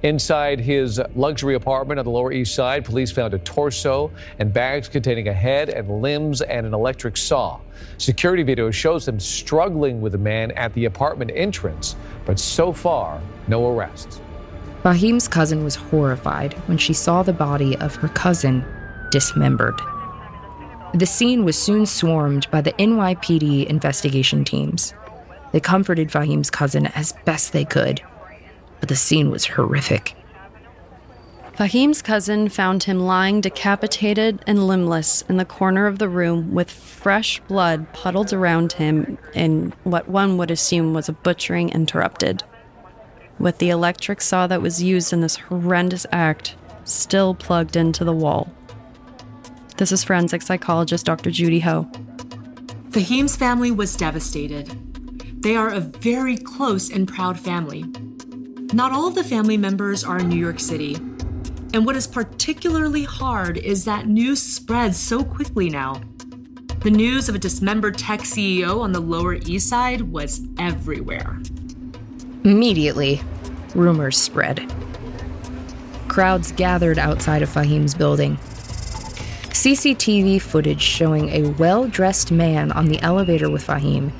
Inside 0.02 0.60
his 0.60 1.00
luxury 1.14 1.54
apartment 1.54 1.98
on 1.98 2.04
the 2.04 2.10
Lower 2.10 2.32
East 2.32 2.54
Side, 2.54 2.84
police 2.84 3.10
found 3.10 3.32
a 3.32 3.38
torso 3.38 4.10
and 4.38 4.52
bags 4.52 4.90
containing 4.90 5.28
a 5.28 5.32
head 5.32 5.70
and 5.70 6.02
limbs 6.02 6.42
and 6.42 6.66
an 6.66 6.74
electric 6.74 7.16
saw. 7.16 7.58
Security 7.96 8.42
video 8.42 8.70
shows 8.70 9.06
them 9.06 9.18
struggling 9.18 10.02
with 10.02 10.12
the 10.12 10.18
man 10.18 10.50
at 10.50 10.74
the 10.74 10.84
apartment 10.84 11.30
entrance, 11.34 11.96
but 12.26 12.38
so 12.38 12.74
far, 12.74 13.22
no 13.48 13.66
arrests. 13.70 14.20
Fahim's 14.82 15.28
cousin 15.28 15.64
was 15.64 15.76
horrified 15.76 16.52
when 16.68 16.76
she 16.76 16.92
saw 16.92 17.22
the 17.22 17.32
body 17.32 17.74
of 17.78 17.94
her 17.94 18.08
cousin 18.08 18.62
dismembered. 19.10 19.80
The 20.94 21.06
scene 21.06 21.44
was 21.44 21.58
soon 21.58 21.86
swarmed 21.86 22.48
by 22.52 22.60
the 22.60 22.72
NYPD 22.74 23.66
investigation 23.66 24.44
teams. 24.44 24.94
They 25.50 25.58
comforted 25.58 26.12
Fahim's 26.12 26.50
cousin 26.50 26.86
as 26.86 27.14
best 27.24 27.52
they 27.52 27.64
could, 27.64 28.00
but 28.78 28.88
the 28.88 28.94
scene 28.94 29.28
was 29.28 29.44
horrific. 29.44 30.14
Fahim's 31.54 32.00
cousin 32.00 32.48
found 32.48 32.84
him 32.84 33.00
lying 33.00 33.40
decapitated 33.40 34.44
and 34.46 34.68
limbless 34.68 35.22
in 35.28 35.36
the 35.36 35.44
corner 35.44 35.88
of 35.88 35.98
the 35.98 36.08
room 36.08 36.54
with 36.54 36.70
fresh 36.70 37.40
blood 37.48 37.92
puddled 37.92 38.32
around 38.32 38.74
him 38.74 39.18
in 39.34 39.72
what 39.82 40.08
one 40.08 40.36
would 40.36 40.52
assume 40.52 40.94
was 40.94 41.08
a 41.08 41.12
butchering 41.12 41.70
interrupted. 41.70 42.44
With 43.40 43.58
the 43.58 43.70
electric 43.70 44.20
saw 44.20 44.46
that 44.46 44.62
was 44.62 44.80
used 44.80 45.12
in 45.12 45.22
this 45.22 45.36
horrendous 45.36 46.06
act 46.12 46.54
still 46.84 47.34
plugged 47.34 47.74
into 47.74 48.04
the 48.04 48.12
wall. 48.12 48.52
This 49.76 49.90
is 49.90 50.04
forensic 50.04 50.42
psychologist 50.42 51.04
Dr. 51.04 51.32
Judy 51.32 51.58
Ho. 51.60 51.88
Fahim's 52.90 53.34
family 53.34 53.72
was 53.72 53.96
devastated. 53.96 54.68
They 55.42 55.56
are 55.56 55.70
a 55.70 55.80
very 55.80 56.36
close 56.36 56.90
and 56.90 57.08
proud 57.08 57.40
family. 57.40 57.84
Not 58.72 58.92
all 58.92 59.08
of 59.08 59.16
the 59.16 59.24
family 59.24 59.56
members 59.56 60.04
are 60.04 60.18
in 60.18 60.28
New 60.28 60.38
York 60.38 60.60
City. 60.60 60.94
And 61.74 61.84
what 61.84 61.96
is 61.96 62.06
particularly 62.06 63.02
hard 63.02 63.58
is 63.58 63.84
that 63.84 64.06
news 64.06 64.40
spreads 64.40 64.96
so 64.96 65.24
quickly 65.24 65.68
now. 65.68 66.00
The 66.82 66.90
news 66.90 67.28
of 67.28 67.34
a 67.34 67.38
dismembered 67.40 67.98
tech 67.98 68.20
CEO 68.20 68.80
on 68.80 68.92
the 68.92 69.00
Lower 69.00 69.34
East 69.34 69.68
Side 69.68 70.02
was 70.02 70.46
everywhere. 70.56 71.36
Immediately, 72.44 73.22
rumors 73.74 74.16
spread. 74.16 74.72
Crowds 76.06 76.52
gathered 76.52 76.98
outside 76.98 77.42
of 77.42 77.48
Fahim's 77.48 77.94
building. 77.94 78.38
CCTV 79.64 80.42
footage 80.42 80.82
showing 80.82 81.30
a 81.30 81.48
well 81.52 81.88
dressed 81.88 82.30
man 82.30 82.70
on 82.72 82.84
the 82.84 83.00
elevator 83.00 83.48
with 83.48 83.66
Fahim 83.66 84.12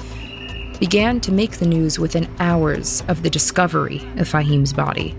began 0.80 1.20
to 1.20 1.30
make 1.30 1.58
the 1.58 1.66
news 1.66 1.98
within 1.98 2.34
hours 2.40 3.02
of 3.08 3.22
the 3.22 3.28
discovery 3.28 3.98
of 4.16 4.26
Fahim's 4.26 4.72
body. 4.72 5.14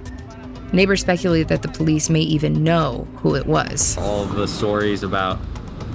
Neighbors 0.74 1.02
speculate 1.02 1.48
that 1.50 1.62
the 1.62 1.68
police 1.68 2.10
may 2.10 2.22
even 2.22 2.64
know 2.64 3.08
who 3.18 3.36
it 3.36 3.46
was. 3.46 4.00
All 4.00 4.26
the 4.26 4.48
stories 4.48 5.04
about 5.04 5.38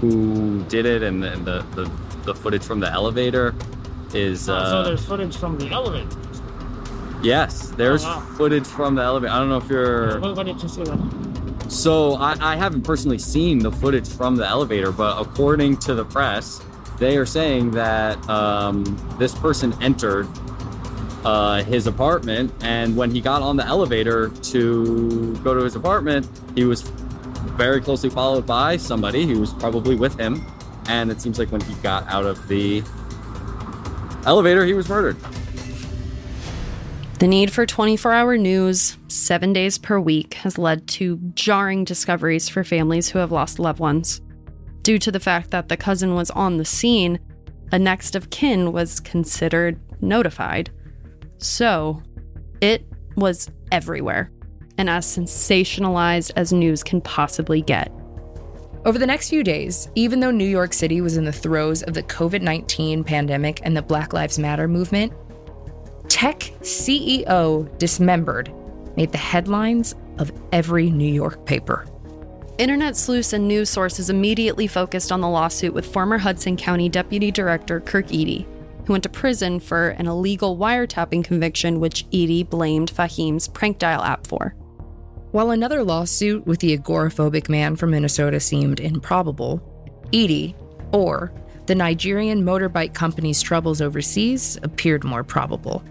who 0.01 0.63
did 0.69 0.87
it 0.87 1.03
and 1.03 1.21
the, 1.21 1.31
the, 1.31 1.63
the, 1.83 1.91
the 2.27 2.35
footage 2.37 2.63
from 2.63 2.79
the 2.79 2.89
elevator 2.89 3.53
is. 4.15 4.49
Uh, 4.49 4.65
so 4.65 4.85
there's 4.85 5.05
footage 5.05 5.37
from 5.37 5.59
the 5.59 5.67
elevator. 5.71 6.07
Yes, 7.21 7.71
there's 7.71 8.05
Oh, 8.05 8.09
wow. 8.11 8.35
footage 8.37 8.67
from 8.69 8.95
the 8.95 9.03
elevator. 9.03 9.33
I 9.35 9.41
don't 9.41 9.49
know 9.49 9.57
if 9.59 9.69
you're. 9.69 10.21
When, 10.21 10.37
when 10.37 10.47
did 10.47 10.63
you 10.63 10.69
see 10.69 10.85
that? 10.85 11.30
So 11.71 12.15
I, 12.15 12.37
I 12.41 12.57
haven't 12.57 12.83
personally 12.83 13.19
seen 13.19 13.61
the 13.61 13.71
footage 13.71 14.09
from 14.09 14.35
the 14.35 14.45
elevator, 14.45 14.91
but 14.91 15.21
according 15.21 15.77
to 15.79 15.95
the 15.95 16.05
press, 16.05 16.61
they 16.99 17.17
are 17.17 17.25
saying 17.25 17.71
that 17.71 18.19
um, 18.29 18.85
this 19.21 19.37
person 19.37 19.73
entered 19.81 20.27
uh, 21.25 21.63
his 21.63 21.87
apartment, 21.87 22.53
and 22.61 22.97
when 22.97 23.13
he 23.13 23.21
got 23.21 23.41
on 23.41 23.57
the 23.57 23.65
elevator 23.65 24.31
to 24.31 25.37
go 25.45 25.55
to 25.55 25.63
his 25.63 25.77
apartment, 25.77 26.29
he 26.57 26.65
was 26.65 26.83
very 26.83 27.81
closely 27.81 28.11
followed 28.11 28.47
by 28.47 28.77
somebody 28.77 29.25
who 29.25 29.39
was 29.39 29.55
probably 29.55 29.95
with 29.95 30.19
him, 30.19 30.45
and 30.89 31.09
it 31.09 31.21
seems 31.21 31.39
like 31.39 31.53
when 31.53 31.61
he 31.61 31.75
got 31.75 32.05
out 32.09 32.27
of 32.27 32.49
the 32.49 32.83
elevator, 34.27 34.67
he 34.67 34.75
was 34.75 34.89
murdered. 34.89 35.17
The 37.21 37.29
need 37.29 37.53
for 37.53 37.67
24 37.67 38.13
hour 38.13 38.39
news, 38.39 38.97
seven 39.09 39.53
days 39.53 39.77
per 39.77 40.01
week, 40.01 40.33
has 40.35 40.57
led 40.57 40.89
to 40.89 41.19
jarring 41.35 41.85
discoveries 41.85 42.49
for 42.49 42.65
families 42.65 43.11
who 43.11 43.19
have 43.19 43.31
lost 43.31 43.59
loved 43.59 43.79
ones. 43.79 44.23
Due 44.81 44.99
to 44.99 45.13
the 45.13 45.21
fact 45.21 45.51
that 45.51 45.69
the 45.69 45.77
cousin 45.77 46.15
was 46.15 46.31
on 46.31 46.57
the 46.57 46.65
scene, 46.65 47.21
a 47.73 47.79
next 47.79 48.17
of 48.17 48.31
kin 48.31 48.73
was 48.73 49.01
considered 49.01 49.79
notified. 50.01 50.71
So, 51.37 52.03
it 52.63 52.87
was 53.17 53.51
everywhere, 53.71 54.33
and 54.79 54.89
as 54.89 55.05
sensationalized 55.05 56.33
as 56.37 56.55
news 56.55 56.83
can 56.83 57.03
possibly 57.03 57.61
get. 57.61 57.93
Over 58.87 58.99
the 58.99 59.07
next 59.07 59.29
few 59.29 59.45
days, 59.45 59.91
even 59.95 60.21
though 60.21 60.31
New 60.31 60.49
York 60.49 60.73
City 60.73 61.03
was 61.03 61.19
in 61.19 61.27
the 61.27 61.33
throes 61.33 61.83
of 61.83 61.93
the 61.93 62.03
COVID 62.03 62.41
19 62.41 63.05
pandemic 63.05 63.61
and 63.63 63.77
the 63.77 63.83
Black 63.83 64.15
Lives 64.15 64.39
Matter 64.39 64.67
movement, 64.67 65.13
tech 66.11 66.41
CEO 66.61 67.79
dismembered 67.79 68.53
made 68.97 69.13
the 69.13 69.17
headlines 69.17 69.95
of 70.19 70.33
every 70.53 70.91
New 70.91 71.11
York 71.11 71.47
paper. 71.47 71.87
Internet 72.59 72.97
sleuths 72.97 73.33
and 73.33 73.47
news 73.47 73.71
sources 73.71 74.11
immediately 74.11 74.67
focused 74.67 75.13
on 75.13 75.21
the 75.21 75.29
lawsuit 75.29 75.73
with 75.73 75.87
former 75.87 76.19
Hudson 76.19 76.57
County 76.57 76.89
Deputy 76.89 77.31
Director 77.31 77.81
Kirk 77.81 78.13
Eady, 78.13 78.47
who 78.85 78.93
went 78.93 79.05
to 79.05 79.09
prison 79.09 79.61
for 79.61 79.91
an 79.91 80.09
illegal 80.09 80.59
wiretapping 80.59 81.25
conviction 81.25 81.81
which 81.81 82.05
Eady 82.11 82.43
blamed 82.43 82.91
Fahim's 82.91 83.47
prank 83.47 83.79
dial 83.79 84.03
app 84.03 84.27
for. 84.27 84.55
While 85.31 85.53
another 85.53 85.85
lawsuit 85.85 86.45
with 86.45 86.59
the 86.59 86.77
agoraphobic 86.77 87.49
man 87.49 87.77
from 87.77 87.93
Minnesota 87.93 88.41
seemed 88.41 88.81
improbable, 88.81 89.63
Eady, 90.11 90.57
or 90.93 91.33
the 91.67 91.75
Nigerian 91.77 92.43
motorbike 92.43 92.95
company's 92.95 93.41
troubles 93.41 93.81
overseas, 93.81 94.59
appeared 94.65 95.05
more 95.05 95.23
probable. 95.23 95.85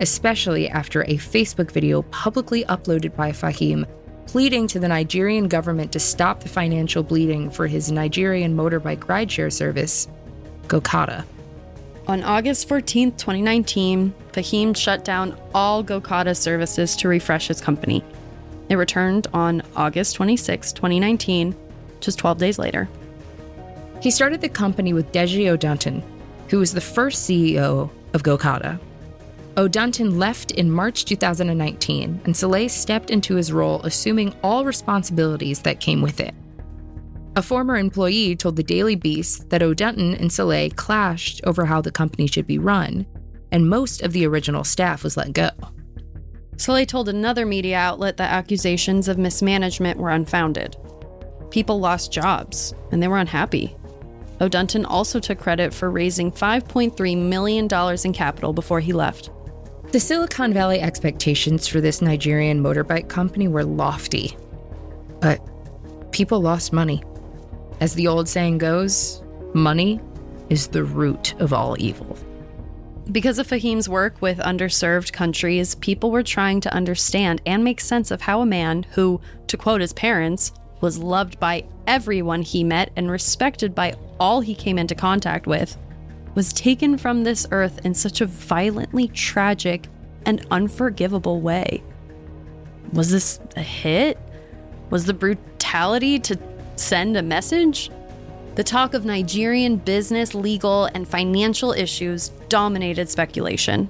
Especially 0.00 0.68
after 0.68 1.02
a 1.02 1.16
Facebook 1.16 1.70
video 1.70 2.02
publicly 2.02 2.64
uploaded 2.64 3.14
by 3.14 3.30
Fahim 3.30 3.86
pleading 4.26 4.66
to 4.66 4.80
the 4.80 4.88
Nigerian 4.88 5.48
government 5.48 5.92
to 5.92 6.00
stop 6.00 6.40
the 6.40 6.48
financial 6.48 7.02
bleeding 7.02 7.50
for 7.50 7.66
his 7.66 7.92
Nigerian 7.92 8.56
motorbike 8.56 9.00
rideshare 9.06 9.52
service, 9.52 10.08
Gokada. 10.66 11.24
On 12.06 12.22
August 12.24 12.68
14, 12.68 13.12
2019, 13.12 14.12
Fahim 14.32 14.76
shut 14.76 15.04
down 15.04 15.38
all 15.54 15.84
Gokada 15.84 16.36
services 16.36 16.96
to 16.96 17.08
refresh 17.08 17.46
his 17.46 17.60
company. 17.60 18.02
It 18.68 18.76
returned 18.76 19.28
on 19.32 19.62
August 19.76 20.16
26, 20.16 20.72
2019, 20.72 21.54
just 22.00 22.18
12 22.18 22.38
days 22.38 22.58
later. 22.58 22.88
He 24.00 24.10
started 24.10 24.40
the 24.40 24.48
company 24.48 24.92
with 24.92 25.12
Deji 25.12 25.46
Oduntan, 25.56 26.02
who 26.48 26.58
was 26.58 26.74
the 26.74 26.80
first 26.80 27.28
CEO 27.28 27.88
of 28.12 28.22
Gokada. 28.22 28.78
Oduntan 29.56 30.18
left 30.18 30.50
in 30.50 30.68
March 30.68 31.04
2019, 31.04 32.20
and 32.24 32.36
Saleh 32.36 32.68
stepped 32.68 33.10
into 33.10 33.36
his 33.36 33.52
role, 33.52 33.80
assuming 33.82 34.34
all 34.42 34.64
responsibilities 34.64 35.60
that 35.60 35.78
came 35.78 36.02
with 36.02 36.18
it. 36.18 36.34
A 37.36 37.42
former 37.42 37.76
employee 37.76 38.34
told 38.34 38.56
the 38.56 38.64
Daily 38.64 38.96
Beast 38.96 39.50
that 39.50 39.60
Oduntan 39.60 40.18
and 40.20 40.32
Saleh 40.32 40.74
clashed 40.74 41.40
over 41.44 41.64
how 41.64 41.80
the 41.80 41.92
company 41.92 42.26
should 42.26 42.48
be 42.48 42.58
run, 42.58 43.06
and 43.52 43.70
most 43.70 44.02
of 44.02 44.12
the 44.12 44.26
original 44.26 44.64
staff 44.64 45.04
was 45.04 45.16
let 45.16 45.32
go. 45.32 45.50
Saleh 46.56 46.88
told 46.88 47.08
another 47.08 47.46
media 47.46 47.76
outlet 47.76 48.16
that 48.16 48.32
accusations 48.32 49.06
of 49.06 49.18
mismanagement 49.18 50.00
were 50.00 50.10
unfounded. 50.10 50.76
People 51.50 51.78
lost 51.78 52.12
jobs, 52.12 52.74
and 52.90 53.00
they 53.00 53.06
were 53.06 53.18
unhappy. 53.18 53.76
Oduntan 54.40 54.84
also 54.88 55.20
took 55.20 55.38
credit 55.38 55.72
for 55.72 55.92
raising 55.92 56.32
$5.3 56.32 57.16
million 57.16 57.68
in 58.04 58.12
capital 58.12 58.52
before 58.52 58.80
he 58.80 58.92
left. 58.92 59.30
The 59.92 60.00
Silicon 60.00 60.52
Valley 60.52 60.80
expectations 60.80 61.68
for 61.68 61.80
this 61.80 62.02
Nigerian 62.02 62.62
motorbike 62.62 63.08
company 63.08 63.46
were 63.46 63.64
lofty. 63.64 64.36
But 65.20 65.40
people 66.10 66.40
lost 66.40 66.72
money. 66.72 67.02
As 67.80 67.94
the 67.94 68.08
old 68.08 68.28
saying 68.28 68.58
goes, 68.58 69.22
money 69.54 70.00
is 70.50 70.68
the 70.68 70.84
root 70.84 71.34
of 71.40 71.52
all 71.52 71.76
evil. 71.78 72.18
Because 73.12 73.38
of 73.38 73.46
Fahim's 73.46 73.88
work 73.88 74.20
with 74.20 74.38
underserved 74.38 75.12
countries, 75.12 75.74
people 75.76 76.10
were 76.10 76.22
trying 76.22 76.60
to 76.62 76.72
understand 76.74 77.42
and 77.44 77.62
make 77.62 77.80
sense 77.80 78.10
of 78.10 78.22
how 78.22 78.40
a 78.40 78.46
man 78.46 78.84
who, 78.92 79.20
to 79.48 79.56
quote 79.56 79.80
his 79.80 79.92
parents, 79.92 80.52
was 80.80 80.98
loved 80.98 81.38
by 81.38 81.64
everyone 81.86 82.42
he 82.42 82.64
met 82.64 82.90
and 82.96 83.10
respected 83.10 83.74
by 83.74 83.94
all 84.18 84.40
he 84.40 84.54
came 84.54 84.78
into 84.78 84.94
contact 84.94 85.46
with, 85.46 85.76
was 86.34 86.52
taken 86.52 86.98
from 86.98 87.24
this 87.24 87.46
earth 87.50 87.84
in 87.84 87.94
such 87.94 88.20
a 88.20 88.26
violently 88.26 89.08
tragic 89.08 89.86
and 90.26 90.46
unforgivable 90.50 91.40
way. 91.40 91.82
Was 92.92 93.10
this 93.10 93.40
a 93.56 93.62
hit? 93.62 94.18
Was 94.90 95.04
the 95.04 95.14
brutality 95.14 96.18
to 96.20 96.38
send 96.76 97.16
a 97.16 97.22
message? 97.22 97.90
The 98.54 98.64
talk 98.64 98.94
of 98.94 99.04
Nigerian 99.04 99.76
business, 99.76 100.34
legal, 100.34 100.84
and 100.86 101.08
financial 101.08 101.72
issues 101.72 102.28
dominated 102.48 103.10
speculation. 103.10 103.88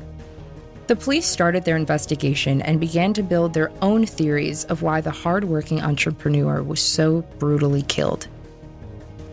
The 0.86 0.96
police 0.96 1.26
started 1.26 1.64
their 1.64 1.76
investigation 1.76 2.60
and 2.62 2.80
began 2.80 3.14
to 3.14 3.22
build 3.22 3.54
their 3.54 3.72
own 3.82 4.04
theories 4.06 4.64
of 4.64 4.82
why 4.82 5.00
the 5.00 5.10
hardworking 5.10 5.80
entrepreneur 5.80 6.62
was 6.62 6.80
so 6.80 7.22
brutally 7.38 7.82
killed. 7.82 8.28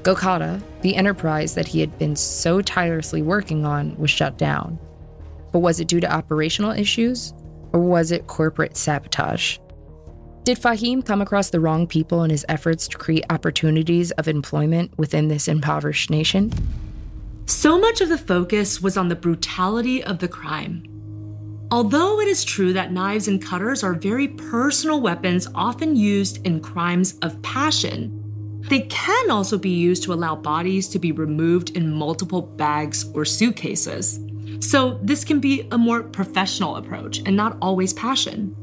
Gokada, 0.04 0.62
the 0.82 0.96
enterprise 0.96 1.54
that 1.56 1.68
he 1.68 1.80
had 1.80 1.98
been 2.00 2.16
so 2.16 2.62
tirelessly 2.62 3.22
working 3.22 3.66
on, 3.66 3.96
was 3.98 4.10
shut 4.10 4.38
down. 4.38 4.80
But 5.52 5.60
was 5.60 5.80
it 5.80 5.88
due 5.88 6.00
to 6.00 6.12
operational 6.12 6.72
issues, 6.72 7.34
or 7.74 7.80
was 7.82 8.12
it 8.12 8.28
corporate 8.28 8.78
sabotage? 8.78 9.58
Did 10.44 10.60
Fahim 10.60 11.06
come 11.06 11.22
across 11.22 11.52
the 11.52 11.60
wrong 11.60 11.86
people 11.86 12.24
in 12.24 12.32
his 12.32 12.46
efforts 12.50 12.88
to 12.88 12.98
create 12.98 13.26
opportunities 13.30 14.10
of 14.12 14.28
employment 14.28 14.98
within 14.98 15.28
this 15.28 15.48
impoverished 15.48 16.10
nation? 16.10 16.52
So 17.46 17.78
much 17.78 18.02
of 18.02 18.10
the 18.10 18.18
focus 18.18 18.82
was 18.82 18.98
on 18.98 19.08
the 19.08 19.16
brutality 19.16 20.04
of 20.04 20.18
the 20.18 20.28
crime. 20.28 20.84
Although 21.70 22.20
it 22.20 22.28
is 22.28 22.44
true 22.44 22.74
that 22.74 22.92
knives 22.92 23.28
and 23.28 23.42
cutters 23.42 23.84
are 23.84 23.94
very 23.94 24.30
personal 24.30 25.00
weapons 25.00 25.48
often 25.54 25.96
used 25.96 26.46
in 26.46 26.60
crimes 26.60 27.20
of 27.22 27.42
passion, 27.44 28.21
they 28.70 28.82
can 28.82 29.32
also 29.32 29.58
be 29.58 29.70
used 29.70 30.04
to 30.04 30.14
allow 30.14 30.36
bodies 30.36 30.88
to 30.90 31.00
be 31.00 31.12
removed 31.12 31.72
in 31.72 31.92
multiple 31.92 32.42
bags 32.42 33.10
or 33.14 33.26
suitcases. 33.26 34.20
So, 34.60 35.00
this 35.02 35.24
can 35.24 35.40
be 35.40 35.68
a 35.72 35.78
more 35.78 36.04
professional 36.04 36.76
approach 36.76 37.20
and 37.26 37.36
not 37.36 37.58
always 37.62 37.94
passion. 37.94 38.56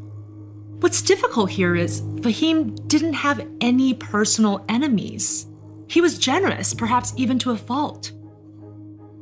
What's 0.80 1.02
difficult 1.02 1.50
here 1.50 1.74
is 1.74 2.02
Fahim 2.20 2.86
didn't 2.86 3.14
have 3.14 3.44
any 3.60 3.94
personal 3.94 4.64
enemies. 4.68 5.46
He 5.88 6.00
was 6.00 6.18
generous, 6.18 6.72
perhaps 6.72 7.12
even 7.16 7.38
to 7.40 7.50
a 7.50 7.56
fault. 7.56 8.12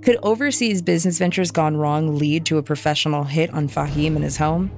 Could 0.02 0.18
overseas 0.22 0.82
business 0.82 1.18
ventures 1.18 1.50
gone 1.50 1.76
wrong 1.76 2.18
lead 2.18 2.44
to 2.46 2.58
a 2.58 2.62
professional 2.62 3.24
hit 3.24 3.50
on 3.54 3.68
Fahim 3.68 4.14
and 4.16 4.24
his 4.24 4.36
home? 4.36 4.70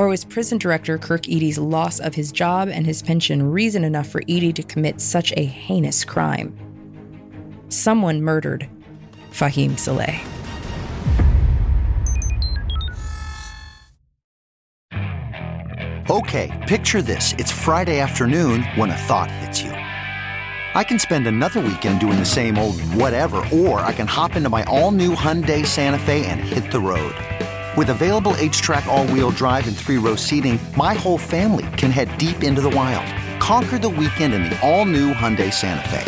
Or 0.00 0.08
was 0.08 0.24
prison 0.24 0.56
director 0.56 0.96
Kirk 0.96 1.28
Eady's 1.28 1.58
loss 1.58 2.00
of 2.00 2.14
his 2.14 2.32
job 2.32 2.70
and 2.70 2.86
his 2.86 3.02
pension 3.02 3.42
reason 3.52 3.84
enough 3.84 4.08
for 4.08 4.22
Eady 4.26 4.50
to 4.54 4.62
commit 4.62 4.98
such 4.98 5.30
a 5.36 5.44
heinous 5.44 6.06
crime? 6.06 6.56
Someone 7.68 8.22
murdered 8.22 8.66
Fahim 9.30 9.78
Saleh. 9.78 10.18
Okay, 16.08 16.64
picture 16.66 17.02
this. 17.02 17.34
It's 17.36 17.52
Friday 17.52 18.00
afternoon 18.00 18.62
when 18.76 18.88
a 18.88 18.96
thought 18.96 19.30
hits 19.30 19.60
you. 19.60 19.72
I 19.72 20.82
can 20.82 20.98
spend 20.98 21.26
another 21.26 21.60
weekend 21.60 22.00
doing 22.00 22.18
the 22.18 22.24
same 22.24 22.56
old 22.56 22.80
whatever, 22.94 23.46
or 23.52 23.80
I 23.80 23.92
can 23.92 24.06
hop 24.06 24.34
into 24.34 24.48
my 24.48 24.64
all 24.64 24.92
new 24.92 25.14
Hyundai 25.14 25.66
Santa 25.66 25.98
Fe 25.98 26.24
and 26.24 26.40
hit 26.40 26.72
the 26.72 26.80
road. 26.80 27.14
With 27.76 27.90
available 27.90 28.32
HTRAC, 28.32 28.86
all 28.86 29.06
wheel 29.08 29.30
drive, 29.30 29.68
and 29.68 29.76
three 29.76 29.96
row 29.96 30.16
seating, 30.16 30.58
my 30.76 30.94
whole 30.94 31.18
family 31.18 31.66
can 31.76 31.92
head 31.92 32.18
deep 32.18 32.42
into 32.42 32.60
the 32.60 32.70
wild. 32.70 33.06
Conquer 33.40 33.78
the 33.78 33.88
weekend 33.88 34.34
in 34.34 34.42
the 34.42 34.58
all 34.60 34.84
new 34.84 35.14
Hyundai 35.14 35.52
Santa 35.52 35.88
Fe. 35.88 36.02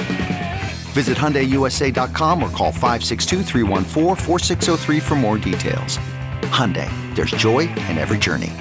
Visit 0.92 1.16
HyundaiUSA.com 1.16 2.42
or 2.42 2.51
call 2.51 2.72
562 2.72 3.44
for 5.01 5.14
more 5.14 5.38
details. 5.38 5.98
Hyundai, 6.51 6.90
there's 7.14 7.31
joy 7.31 7.61
in 7.61 7.96
every 7.96 8.18
journey. 8.18 8.53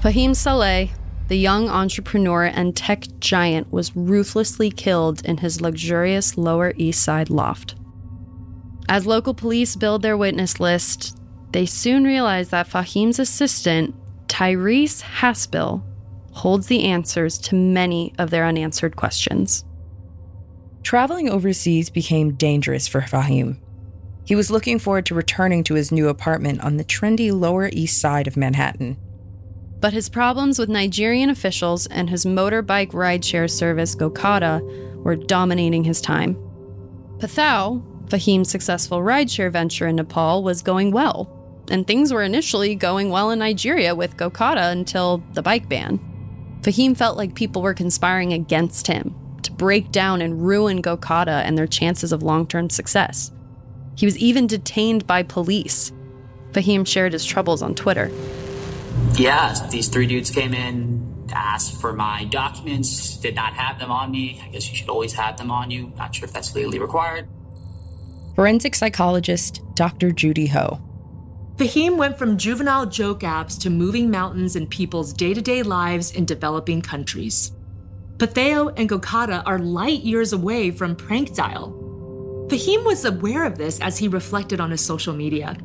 Fahim 0.00 0.34
Saleh, 0.34 0.90
the 1.26 1.36
young 1.36 1.68
entrepreneur 1.68 2.44
and 2.44 2.76
tech 2.76 3.02
giant, 3.18 3.72
was 3.72 3.96
ruthlessly 3.96 4.70
killed 4.70 5.24
in 5.24 5.38
his 5.38 5.60
luxurious 5.60 6.38
Lower 6.38 6.72
East 6.76 7.02
Side 7.02 7.30
loft. 7.30 7.74
As 8.88 9.06
local 9.06 9.34
police 9.34 9.76
build 9.76 10.02
their 10.02 10.16
witness 10.16 10.60
list, 10.60 11.18
they 11.52 11.66
soon 11.66 12.04
realize 12.04 12.48
that 12.50 12.68
Fahim's 12.68 13.18
assistant, 13.18 13.94
Tyrese 14.28 15.02
Haspil, 15.02 15.82
holds 16.32 16.68
the 16.68 16.84
answers 16.84 17.38
to 17.38 17.54
many 17.54 18.14
of 18.18 18.30
their 18.30 18.46
unanswered 18.46 18.96
questions. 18.96 19.64
Traveling 20.82 21.28
overseas 21.28 21.90
became 21.90 22.34
dangerous 22.34 22.88
for 22.88 23.00
Fahim. 23.00 23.58
He 24.24 24.34
was 24.34 24.50
looking 24.50 24.78
forward 24.78 25.06
to 25.06 25.14
returning 25.14 25.64
to 25.64 25.74
his 25.74 25.90
new 25.90 26.08
apartment 26.08 26.60
on 26.62 26.76
the 26.76 26.84
trendy 26.84 27.32
Lower 27.32 27.68
East 27.72 28.00
Side 28.00 28.26
of 28.26 28.36
Manhattan. 28.36 28.96
But 29.80 29.92
his 29.92 30.08
problems 30.08 30.58
with 30.58 30.68
Nigerian 30.68 31.30
officials 31.30 31.86
and 31.86 32.10
his 32.10 32.24
motorbike 32.24 32.92
rideshare 32.92 33.50
service, 33.50 33.94
Gokada, 33.94 34.60
were 35.02 35.16
dominating 35.16 35.84
his 35.84 36.00
time. 36.00 36.34
Pathao, 37.18 37.82
Fahim's 38.08 38.50
successful 38.50 39.00
rideshare 39.00 39.52
venture 39.52 39.86
in 39.86 39.96
Nepal, 39.96 40.42
was 40.42 40.62
going 40.62 40.90
well, 40.90 41.28
and 41.70 41.86
things 41.86 42.12
were 42.12 42.22
initially 42.22 42.74
going 42.74 43.10
well 43.10 43.30
in 43.30 43.38
Nigeria 43.38 43.94
with 43.94 44.16
Gokada 44.16 44.72
until 44.72 45.22
the 45.34 45.42
bike 45.42 45.68
ban. 45.68 46.00
Fahim 46.62 46.96
felt 46.96 47.16
like 47.16 47.34
people 47.34 47.62
were 47.62 47.74
conspiring 47.74 48.32
against 48.32 48.86
him 48.86 49.14
to 49.42 49.52
break 49.52 49.92
down 49.92 50.20
and 50.20 50.42
ruin 50.46 50.82
Gokada 50.82 51.42
and 51.44 51.56
their 51.56 51.66
chances 51.66 52.12
of 52.12 52.22
long 52.22 52.46
term 52.46 52.70
success. 52.70 53.30
He 53.94 54.06
was 54.06 54.18
even 54.18 54.46
detained 54.46 55.06
by 55.06 55.22
police. 55.22 55.92
Fahim 56.52 56.86
shared 56.86 57.12
his 57.12 57.24
troubles 57.24 57.62
on 57.62 57.74
Twitter. 57.74 58.10
Yeah, 59.14 59.54
these 59.70 59.88
three 59.88 60.06
dudes 60.06 60.30
came 60.30 60.54
in, 60.54 61.26
asked 61.32 61.80
for 61.80 61.92
my 61.92 62.24
documents, 62.24 63.16
did 63.16 63.34
not 63.34 63.52
have 63.54 63.78
them 63.78 63.90
on 63.90 64.10
me. 64.10 64.40
I 64.44 64.48
guess 64.48 64.68
you 64.68 64.76
should 64.76 64.88
always 64.88 65.12
have 65.12 65.36
them 65.36 65.50
on 65.50 65.70
you. 65.70 65.92
Not 65.96 66.14
sure 66.14 66.24
if 66.24 66.32
that's 66.32 66.54
legally 66.54 66.78
required. 66.78 67.28
Forensic 68.38 68.76
psychologist 68.76 69.62
Dr. 69.74 70.12
Judy 70.12 70.46
Ho. 70.46 70.80
Fahim 71.56 71.96
went 71.96 72.16
from 72.16 72.38
juvenile 72.38 72.86
joke 72.86 73.22
apps 73.22 73.60
to 73.62 73.68
moving 73.68 74.12
mountains 74.12 74.54
in 74.54 74.68
people's 74.68 75.12
day 75.12 75.34
to 75.34 75.42
day 75.42 75.64
lives 75.64 76.12
in 76.12 76.24
developing 76.24 76.80
countries. 76.80 77.50
Pathao 78.18 78.72
and 78.76 78.88
Gokada 78.88 79.42
are 79.44 79.58
light 79.58 80.02
years 80.02 80.32
away 80.32 80.70
from 80.70 80.94
prank 80.94 81.34
dial. 81.34 81.72
Fahim 82.48 82.84
was 82.84 83.04
aware 83.04 83.44
of 83.44 83.58
this 83.58 83.80
as 83.80 83.98
he 83.98 84.06
reflected 84.06 84.60
on 84.60 84.70
his 84.70 84.84
social 84.84 85.14
media. 85.14 85.56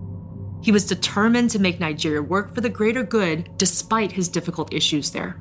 He 0.64 0.72
was 0.72 0.88
determined 0.88 1.52
to 1.52 1.60
make 1.60 1.80
Nigeria 1.80 2.24
work 2.24 2.56
for 2.56 2.62
the 2.62 2.70
greater 2.70 3.04
good 3.04 3.56
despite 3.58 4.12
his 4.12 4.28
difficult 4.28 4.74
issues 4.74 5.12
there. 5.12 5.40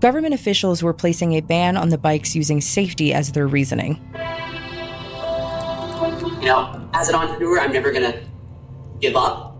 Government 0.00 0.34
officials 0.34 0.82
were 0.82 0.92
placing 0.92 1.32
a 1.32 1.40
ban 1.40 1.78
on 1.78 1.88
the 1.88 1.96
bikes 1.96 2.36
using 2.36 2.60
safety 2.60 3.14
as 3.14 3.32
their 3.32 3.46
reasoning. 3.46 3.98
You 6.40 6.46
know, 6.46 6.88
as 6.92 7.08
an 7.08 7.14
entrepreneur, 7.14 7.60
I'm 7.60 7.72
never 7.72 7.90
going 7.90 8.12
to 8.12 8.20
give 9.00 9.16
up 9.16 9.56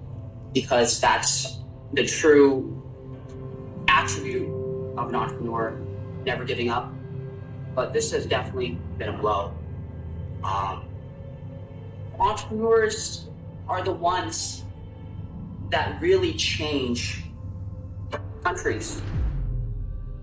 because 0.53 1.01
that's 1.01 1.59
the 1.93 2.05
true 2.05 2.83
attribute 3.89 4.49
of 4.97 5.09
an 5.09 5.15
entrepreneur, 5.15 5.81
never 6.25 6.45
giving 6.45 6.71
up. 6.71 6.93
But 7.75 7.93
this 7.93 8.13
has 8.13 8.27
definitely 8.27 8.79
been 8.99 9.09
a 9.09 9.19
blow. 9.19 9.53
Um, 10.43 10.85
entrepreneurs 12.19 13.29
are 13.69 13.83
the 13.83 13.93
ones 13.93 14.65
that 15.71 16.01
really 16.01 16.35
change 16.35 17.25
countries. 18.43 19.03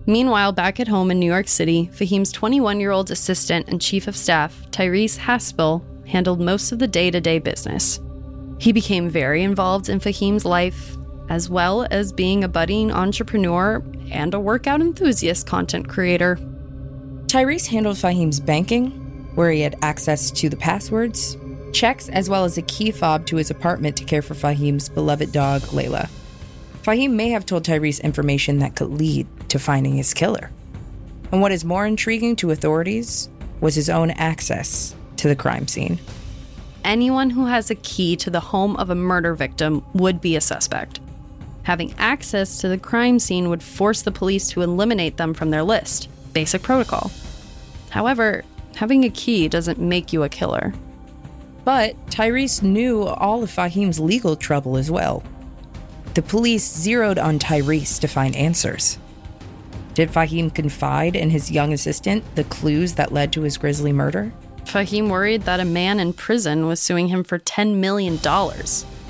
Meanwhile, 0.06 0.54
back 0.54 0.80
at 0.80 0.88
home 0.88 1.12
in 1.12 1.20
New 1.20 1.26
York 1.26 1.48
City, 1.48 1.90
Fahim's 1.94 2.32
21 2.32 2.80
year 2.80 2.92
old 2.92 3.12
assistant 3.12 3.68
and 3.68 3.82
chief 3.82 4.08
of 4.08 4.16
staff, 4.16 4.66
Tyrese 4.72 5.20
Haspil, 5.20 5.84
handled 6.12 6.42
most 6.42 6.72
of 6.72 6.80
the 6.80 6.88
day 6.88 7.10
to 7.10 7.22
day 7.22 7.40
business. 7.40 8.00
He 8.60 8.72
became 8.72 9.10
very 9.10 9.42
involved 9.42 9.90
in 9.90 10.00
Fahim's 10.00 10.46
life, 10.46 10.96
as 11.30 11.50
well 11.50 11.88
as 11.90 12.12
being 12.12 12.44
a 12.44 12.50
budding 12.50 12.92
entrepreneur 12.92 13.84
and 14.12 14.34
a 14.34 14.40
workout 14.40 14.82
enthusiast 14.82 15.48
content 15.48 15.88
creator. 15.88 16.38
Tyrese 17.28 17.68
handled 17.68 17.96
Fahim's 17.96 18.40
banking, 18.40 18.92
where 19.36 19.52
he 19.52 19.62
had 19.62 19.78
access 19.82 20.30
to 20.32 20.50
the 20.50 20.58
passwords, 20.58 21.38
checks, 21.72 22.10
as 22.10 22.30
well 22.30 22.44
as 22.44 22.58
a 22.58 22.62
key 22.64 22.92
fob 22.92 23.26
to 23.28 23.38
his 23.38 23.50
apartment 23.50 23.96
to 23.96 24.04
care 24.04 24.22
for 24.22 24.36
Fahim's 24.36 24.90
beloved 24.90 25.32
dog, 25.32 25.62
Layla. 25.62 26.10
Fahim 26.84 27.12
may 27.12 27.30
have 27.30 27.46
told 27.46 27.64
Tyrese 27.64 28.04
information 28.04 28.60
that 28.60 28.76
could 28.76 28.90
lead 28.90 29.28
to 29.50 29.60
finding 29.60 29.96
his 29.96 30.14
killer. 30.14 30.52
And 31.32 31.42
what 31.42 31.54
is 31.54 31.64
more 31.64 31.86
intriguing 31.86 32.36
to 32.38 32.52
authorities 32.52 33.30
was 33.62 33.76
his 33.76 33.90
own 33.90 34.12
access 34.12 34.96
to 35.22 35.28
the 35.28 35.36
crime 35.36 35.68
scene. 35.68 36.00
Anyone 36.84 37.30
who 37.30 37.46
has 37.46 37.70
a 37.70 37.76
key 37.76 38.16
to 38.18 38.32
the 38.32 38.40
home 38.40 38.76
of 38.78 38.90
a 38.90 38.96
murder 38.96 39.36
victim 39.36 39.86
would 39.94 40.20
be 40.20 40.36
a 40.36 40.42
suspect. 40.42 41.00
Having 41.64 41.94
access 42.00 42.60
to 42.62 42.68
the 42.68 42.78
crime 42.78 43.20
scene 43.20 43.50
would 43.50 43.62
force 43.62 44.02
the 44.02 44.12
police 44.12 44.50
to 44.50 44.64
eliminate 44.64 45.18
them 45.18 45.36
from 45.36 45.52
their 45.52 45.62
list. 45.62 46.10
Basic 46.34 46.64
protocol. 46.64 47.12
However, 47.92 48.44
having 48.76 49.04
a 49.04 49.12
key 49.12 49.48
doesn't 49.48 49.80
make 49.80 50.12
you 50.12 50.24
a 50.24 50.30
killer. 50.30 50.74
But 51.64 51.96
Tyrese 52.08 52.64
knew 52.64 53.04
all 53.04 53.44
of 53.44 53.52
Fahim's 53.52 54.00
legal 54.00 54.36
trouble 54.36 54.76
as 54.76 54.90
well. 54.90 55.22
The 56.16 56.24
police 56.24 56.68
zeroed 56.68 57.20
on 57.20 57.38
Tyrese 57.38 58.00
to 58.00 58.08
find 58.08 58.36
answers. 58.36 58.98
Did 59.94 60.10
Fahim 60.10 60.54
confide 60.54 61.16
in 61.16 61.30
his 61.30 61.52
young 61.52 61.74
assistant 61.74 62.24
the 62.36 62.46
clues 62.46 62.96
that 62.96 63.12
led 63.12 63.32
to 63.34 63.42
his 63.42 63.58
grisly 63.58 63.94
murder? 63.94 64.34
Fahim 64.66 65.10
worried 65.10 65.44
that 65.44 65.60
a 65.60 65.66
man 65.66 66.00
in 66.00 66.14
prison 66.14 66.68
was 66.68 66.80
suing 66.80 67.10
him 67.10 67.24
for 67.24 67.40
$10 67.40 67.76
million. 67.76 68.14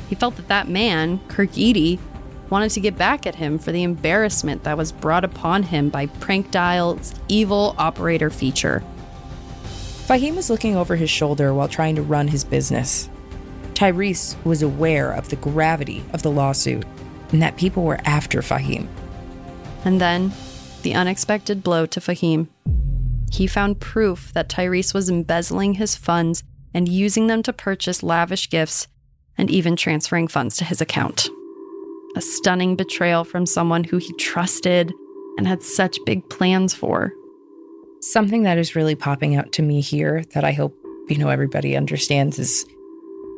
He 0.10 0.16
felt 0.16 0.36
that 0.38 0.48
that 0.48 0.68
man, 0.68 1.20
Kirk 1.28 1.58
Eady, 1.58 2.00
wanted 2.50 2.72
to 2.72 2.80
get 2.82 2.98
back 2.98 3.26
at 3.26 3.36
him 3.36 3.58
for 3.58 3.72
the 3.72 3.84
embarrassment 3.84 4.64
that 4.64 4.78
was 4.78 4.92
brought 4.92 5.24
upon 5.24 5.64
him 5.64 5.90
by 5.90 6.08
Prank 6.08 6.52
Dial's 6.52 7.14
evil 7.28 7.76
operator 7.78 8.30
feature. 8.30 8.84
Fahim 10.06 10.36
was 10.36 10.50
looking 10.50 10.76
over 10.76 10.98
his 10.98 11.10
shoulder 11.10 11.54
while 11.54 11.70
trying 11.70 11.96
to 11.96 12.02
run 12.02 12.28
his 12.28 12.44
business. 12.44 13.10
Tyrese 13.74 14.36
was 14.44 14.62
aware 14.62 15.12
of 15.12 15.30
the 15.30 15.38
gravity 15.38 16.04
of 16.12 16.24
the 16.24 16.32
lawsuit 16.32 16.86
and 17.32 17.42
that 17.42 17.56
people 17.56 17.84
were 17.84 18.00
after 18.04 18.42
Fahim. 18.42 18.88
And 19.86 20.02
then, 20.02 20.34
the 20.84 20.94
unexpected 20.94 21.64
blow 21.64 21.86
to 21.86 22.02
Fahim. 22.02 22.48
He 23.32 23.48
found 23.48 23.80
proof 23.80 24.34
that 24.34 24.50
Tyrese 24.50 24.94
was 24.94 25.10
embezzling 25.10 25.76
his 25.76 25.96
funds 25.96 26.44
and 26.74 26.88
using 26.88 27.28
them 27.28 27.44
to 27.44 27.54
purchase 27.54 28.04
lavish 28.04 28.50
gifts 28.50 28.88
and 29.38 29.50
even 29.50 29.76
transferring 29.76 30.28
funds 30.28 30.58
to 30.58 30.66
his 30.66 30.82
account. 30.82 31.30
A 32.16 32.22
stunning 32.22 32.76
betrayal 32.76 33.24
from 33.24 33.46
someone 33.46 33.86
who 33.86 33.98
he 33.98 34.14
trusted 34.14 34.94
and 35.38 35.48
had 35.48 35.64
such 35.64 35.98
big 36.06 36.30
plans 36.30 36.74
for. 36.74 37.14
Something 38.02 38.44
that 38.44 38.58
is 38.58 38.76
really 38.76 38.96
popping 38.96 39.36
out 39.36 39.52
to 39.54 39.62
me 39.62 39.80
here 39.80 40.24
that 40.34 40.44
I 40.44 40.52
hope 40.52 40.76
you 41.08 41.18
know 41.18 41.30
everybody 41.30 41.76
understands 41.76 42.38
is 42.38 42.66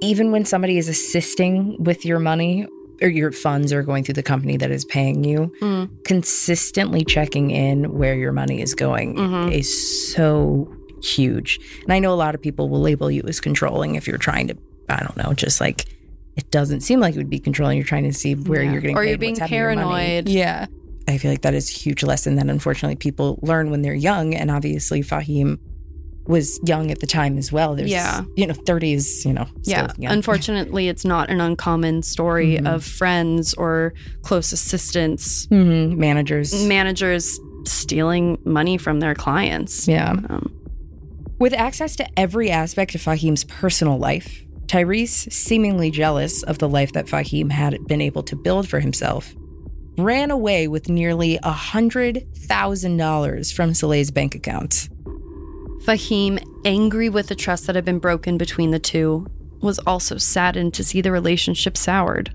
even 0.02 0.32
when 0.32 0.46
somebody 0.46 0.78
is 0.78 0.90
assisting 0.90 1.82
with 1.84 2.04
your 2.06 2.20
money 2.20 2.68
or 3.04 3.10
your 3.10 3.32
funds 3.32 3.72
are 3.74 3.84
going 3.84 4.04
through 4.04 4.14
the 4.16 4.24
company 4.24 4.58
that 4.58 4.72
is 4.72 4.86
paying 4.86 5.24
you, 5.24 5.52
Mm. 5.62 5.90
consistently 6.06 7.04
checking 7.06 7.52
in 7.52 7.94
where 7.98 8.16
your 8.16 8.32
money 8.32 8.62
is 8.62 8.74
going 8.74 9.16
Mhm. 9.16 9.52
is 9.52 10.14
so 10.14 10.74
huge. 11.04 11.60
And 11.84 11.92
I 11.94 12.00
know 12.00 12.14
a 12.14 12.16
lot 12.16 12.34
of 12.34 12.42
people 12.42 12.70
will 12.70 12.80
label 12.82 13.12
you 13.12 13.22
as 13.28 13.40
controlling 13.40 13.96
if 13.96 14.08
you're 14.08 14.18
trying 14.18 14.48
to, 14.48 14.56
I 14.90 14.98
don't 15.02 15.18
know, 15.18 15.34
just 15.34 15.60
like 15.62 15.86
it 16.36 16.50
doesn't 16.50 16.80
seem 16.82 17.00
like 17.00 17.14
it 17.14 17.18
would 17.20 17.30
be 17.30 17.38
controlling. 17.40 17.78
You're 17.78 17.86
trying 17.86 18.06
to 18.06 18.14
see 18.14 18.34
where 18.34 18.64
Yeah. 18.64 18.72
you're 18.72 18.82
getting 18.82 18.98
Or 18.98 19.04
you're 19.04 19.18
being 19.20 19.34
what's 19.34 19.42
happening 19.42 19.60
to 19.60 19.64
your 19.66 19.76
money. 19.76 20.04
paranoid. 20.06 20.30
Yeah. 20.30 20.66
I 21.08 21.18
feel 21.20 21.30
like 21.30 21.42
that 21.42 21.54
is 21.54 21.70
a 21.70 21.74
huge 21.74 22.02
lesson 22.04 22.36
that 22.38 22.50
unfortunately 22.50 22.96
people 22.96 23.38
learn 23.44 23.70
when 23.70 23.82
they're 23.84 23.94
young. 23.94 24.34
And 24.34 24.50
obviously, 24.50 25.02
Fahim 25.04 25.60
was 26.26 26.58
young 26.66 26.90
at 26.90 27.02
the 27.02 27.08
time 27.08 27.38
as 27.38 27.52
well. 27.52 27.76
There's, 27.76 27.92
Yeah. 27.92 28.24
you 28.36 28.48
know, 28.48 28.54
30s, 28.54 29.26
you 29.26 29.34
know. 29.34 29.46
Yeah, 29.64 29.88
unfortunately, 30.00 30.88
it's 30.88 31.04
not 31.04 31.30
an 31.30 31.42
uncommon 31.42 32.02
story 32.04 32.60
Mhm. 32.62 32.74
of 32.74 32.86
friends 32.86 33.54
or 33.56 33.94
close 34.22 34.54
assistants, 34.54 35.48
Mhm. 35.48 35.98
Managers. 35.98 36.54
managers 36.66 37.38
stealing 37.66 38.38
money 38.46 38.78
from 38.78 39.02
their 39.02 39.14
clients. 39.16 39.86
Yeah. 39.88 40.12
Um, 40.12 40.52
With 41.40 41.54
access 41.54 41.96
to 41.98 42.06
every 42.18 42.50
aspect 42.52 42.96
of 42.96 43.02
Fahim's 43.02 43.44
personal 43.44 43.98
life, 43.98 44.46
Tyrese, 44.68 45.30
seemingly 45.32 45.92
jealous 45.92 46.42
of 46.44 46.60
the 46.60 46.70
life 46.70 46.94
that 46.94 47.08
Fahim 47.08 47.52
had 47.52 47.78
been 47.88 48.00
able 48.00 48.24
to 48.24 48.36
build 48.38 48.70
for 48.70 48.80
himself, 48.80 49.34
ran 49.98 50.32
away 50.32 50.70
with 50.70 50.88
nearly 50.88 51.38
$100,000 51.44 53.52
from 53.52 53.74
Saleh's 53.74 54.10
bank 54.12 54.36
accounts. 54.36 54.88
Fahim, 55.86 56.42
angry 56.64 57.10
with 57.10 57.28
the 57.28 57.36
trust 57.36 57.68
that 57.68 57.76
had 57.76 57.84
been 57.84 58.00
broken 58.00 58.38
between 58.38 58.72
the 58.72 58.80
two, 58.80 59.28
was 59.62 59.80
also 59.80 60.18
saddened 60.18 60.74
to 60.74 60.84
see 60.84 61.02
the 61.02 61.12
relationship 61.12 61.76
soured. 61.76 62.34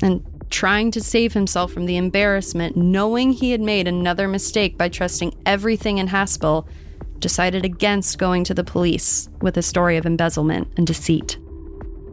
And 0.00 0.24
trying 0.48 0.92
to 0.92 1.00
save 1.00 1.32
himself 1.32 1.72
from 1.72 1.86
the 1.86 1.96
embarrassment, 1.96 2.76
knowing 2.76 3.32
he 3.32 3.50
had 3.50 3.60
made 3.60 3.88
another 3.88 4.28
mistake 4.28 4.78
by 4.78 4.88
trusting 4.88 5.34
everything 5.44 5.98
in 5.98 6.08
Haspil, 6.08 6.68
decided 7.18 7.64
against 7.64 8.18
going 8.18 8.44
to 8.44 8.54
the 8.54 8.62
police 8.62 9.28
with 9.40 9.56
a 9.56 9.62
story 9.62 9.96
of 9.96 10.06
embezzlement 10.06 10.68
and 10.76 10.86
deceit. 10.86 11.36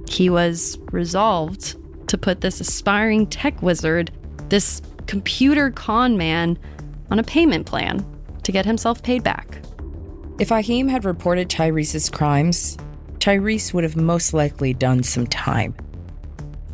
He 0.09 0.31
was 0.31 0.79
resolved 0.91 1.75
to 2.07 2.17
put 2.17 2.41
this 2.41 2.59
aspiring 2.59 3.27
tech 3.27 3.61
wizard, 3.61 4.11
this 4.49 4.81
computer 5.05 5.69
con 5.69 6.17
man, 6.17 6.57
on 7.11 7.19
a 7.19 7.23
payment 7.23 7.67
plan 7.67 8.03
to 8.41 8.51
get 8.51 8.65
himself 8.65 9.03
paid 9.03 9.23
back. 9.23 9.59
If 10.37 10.49
Fahim 10.49 10.89
had 10.89 11.05
reported 11.05 11.47
Tyrese's 11.47 12.09
crimes, 12.09 12.77
Tyrese 13.19 13.73
would 13.73 13.85
have 13.85 13.95
most 13.95 14.33
likely 14.33 14.73
done 14.73 15.01
some 15.01 15.27
time. 15.27 15.73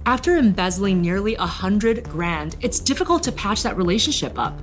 After 0.08 0.38
embezzling 0.38 1.00
nearly 1.00 1.36
a 1.36 1.46
hundred 1.46 2.04
grand, 2.10 2.56
it's 2.62 2.80
difficult 2.80 3.22
to 3.22 3.32
patch 3.32 3.62
that 3.62 3.78
relationship 3.78 4.40
up. 4.40 4.60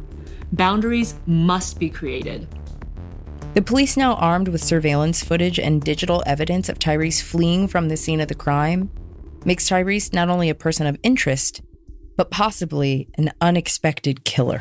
Boundaries 0.52 1.14
must 1.26 1.78
be 1.78 1.88
created. 1.88 2.48
The 3.54 3.62
police, 3.62 3.96
now 3.96 4.14
armed 4.14 4.48
with 4.48 4.64
surveillance 4.64 5.22
footage 5.22 5.60
and 5.60 5.80
digital 5.80 6.24
evidence 6.26 6.68
of 6.68 6.80
Tyrese 6.80 7.22
fleeing 7.22 7.68
from 7.68 7.88
the 7.88 7.96
scene 7.96 8.20
of 8.20 8.26
the 8.26 8.34
crime, 8.34 8.90
makes 9.44 9.68
Tyrese 9.68 10.12
not 10.12 10.28
only 10.28 10.48
a 10.50 10.56
person 10.56 10.88
of 10.88 10.98
interest, 11.04 11.62
but 12.16 12.32
possibly 12.32 13.08
an 13.14 13.30
unexpected 13.40 14.24
killer. 14.24 14.60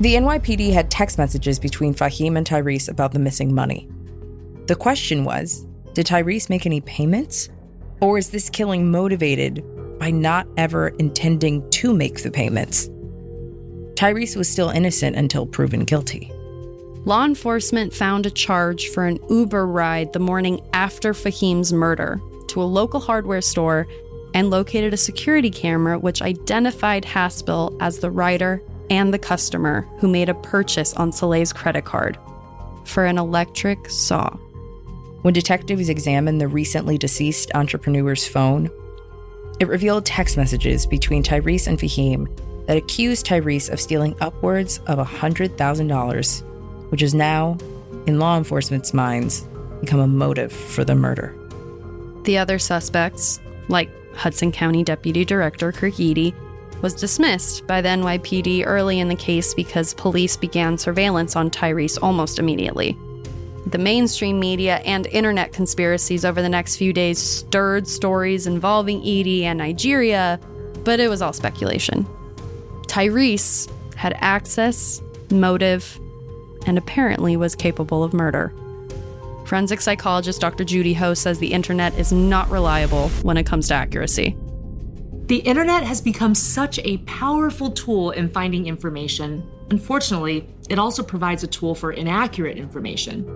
The 0.00 0.14
NYPD 0.14 0.72
had 0.72 0.92
text 0.92 1.18
messages 1.18 1.58
between 1.58 1.92
Fahim 1.92 2.36
and 2.36 2.46
Tyrese 2.46 2.88
about 2.88 3.10
the 3.10 3.18
missing 3.18 3.52
money. 3.52 3.88
The 4.66 4.76
question 4.76 5.24
was 5.24 5.66
did 5.92 6.06
Tyrese 6.06 6.48
make 6.48 6.66
any 6.66 6.80
payments? 6.80 7.48
Or 8.00 8.16
is 8.16 8.30
this 8.30 8.48
killing 8.48 8.92
motivated 8.92 9.64
by 9.98 10.12
not 10.12 10.46
ever 10.56 10.88
intending 11.00 11.68
to 11.70 11.92
make 11.92 12.22
the 12.22 12.30
payments? 12.30 12.88
Tyrese 13.94 14.36
was 14.36 14.48
still 14.48 14.70
innocent 14.70 15.16
until 15.16 15.46
proven 15.46 15.84
guilty. 15.84 16.30
Law 17.04 17.24
enforcement 17.24 17.92
found 17.92 18.24
a 18.24 18.30
charge 18.30 18.90
for 18.90 19.04
an 19.04 19.18
Uber 19.28 19.66
ride 19.66 20.12
the 20.12 20.20
morning 20.20 20.60
after 20.74 21.12
Fahim's 21.12 21.72
murder 21.72 22.20
to 22.46 22.62
a 22.62 22.64
local 22.64 23.00
hardware 23.00 23.40
store 23.40 23.88
and 24.32 24.50
located 24.50 24.94
a 24.94 24.96
security 24.96 25.50
camera 25.50 25.98
which 25.98 26.22
identified 26.22 27.02
Haspil 27.02 27.76
as 27.80 27.98
the 27.98 28.12
rider 28.12 28.62
and 28.90 29.12
the 29.12 29.18
customer 29.18 29.88
who 29.98 30.08
made 30.08 30.28
a 30.28 30.34
purchase 30.34 30.94
on 30.94 31.12
Saleh's 31.12 31.52
credit 31.52 31.84
card 31.84 32.18
for 32.84 33.04
an 33.04 33.18
electric 33.18 33.90
saw. 33.90 34.30
When 35.22 35.34
detectives 35.34 35.88
examined 35.88 36.40
the 36.40 36.48
recently 36.48 36.96
deceased 36.96 37.50
entrepreneur's 37.54 38.26
phone, 38.26 38.70
it 39.60 39.68
revealed 39.68 40.06
text 40.06 40.36
messages 40.36 40.86
between 40.86 41.22
Tyrese 41.22 41.66
and 41.66 41.78
Fahim 41.78 42.28
that 42.66 42.76
accused 42.76 43.26
Tyrese 43.26 43.70
of 43.70 43.80
stealing 43.80 44.14
upwards 44.20 44.78
of 44.86 44.98
$100,000, 44.98 46.90
which 46.90 47.02
is 47.02 47.14
now, 47.14 47.56
in 48.06 48.18
law 48.18 48.38
enforcement's 48.38 48.94
minds, 48.94 49.46
become 49.80 50.00
a 50.00 50.06
motive 50.06 50.52
for 50.52 50.84
the 50.84 50.94
murder. 50.94 51.34
The 52.24 52.38
other 52.38 52.58
suspects, 52.58 53.40
like 53.68 53.90
Hudson 54.14 54.52
County 54.52 54.84
Deputy 54.84 55.24
Director 55.24 55.72
Kirk 55.72 55.98
Eady, 55.98 56.34
was 56.82 56.94
dismissed 56.94 57.66
by 57.66 57.80
the 57.80 57.88
NYPD 57.88 58.64
early 58.66 59.00
in 59.00 59.08
the 59.08 59.14
case 59.14 59.54
because 59.54 59.94
police 59.94 60.36
began 60.36 60.78
surveillance 60.78 61.36
on 61.36 61.50
Tyrese 61.50 61.98
almost 62.00 62.38
immediately. 62.38 62.96
The 63.66 63.78
mainstream 63.78 64.40
media 64.40 64.76
and 64.78 65.06
internet 65.08 65.52
conspiracies 65.52 66.24
over 66.24 66.40
the 66.40 66.48
next 66.48 66.76
few 66.76 66.92
days 66.92 67.18
stirred 67.18 67.86
stories 67.86 68.46
involving 68.46 69.02
Eady 69.02 69.44
and 69.44 69.58
Nigeria, 69.58 70.40
but 70.84 71.00
it 71.00 71.08
was 71.08 71.20
all 71.20 71.32
speculation. 71.32 72.06
Tyrese 72.86 73.70
had 73.94 74.16
access, 74.20 75.02
motive, 75.30 76.00
and 76.66 76.78
apparently 76.78 77.36
was 77.36 77.54
capable 77.54 78.02
of 78.02 78.14
murder. 78.14 78.54
Forensic 79.44 79.80
psychologist 79.80 80.40
Dr. 80.40 80.64
Judy 80.64 80.94
Ho 80.94 81.14
says 81.14 81.38
the 81.38 81.52
internet 81.52 81.94
is 81.98 82.12
not 82.12 82.50
reliable 82.50 83.08
when 83.22 83.36
it 83.36 83.46
comes 83.46 83.68
to 83.68 83.74
accuracy. 83.74 84.36
The 85.28 85.40
internet 85.40 85.82
has 85.82 86.00
become 86.00 86.34
such 86.34 86.78
a 86.78 86.96
powerful 87.04 87.70
tool 87.70 88.12
in 88.12 88.30
finding 88.30 88.64
information. 88.66 89.46
Unfortunately, 89.70 90.48
it 90.70 90.78
also 90.78 91.02
provides 91.02 91.44
a 91.44 91.46
tool 91.46 91.74
for 91.74 91.92
inaccurate 91.92 92.56
information. 92.56 93.26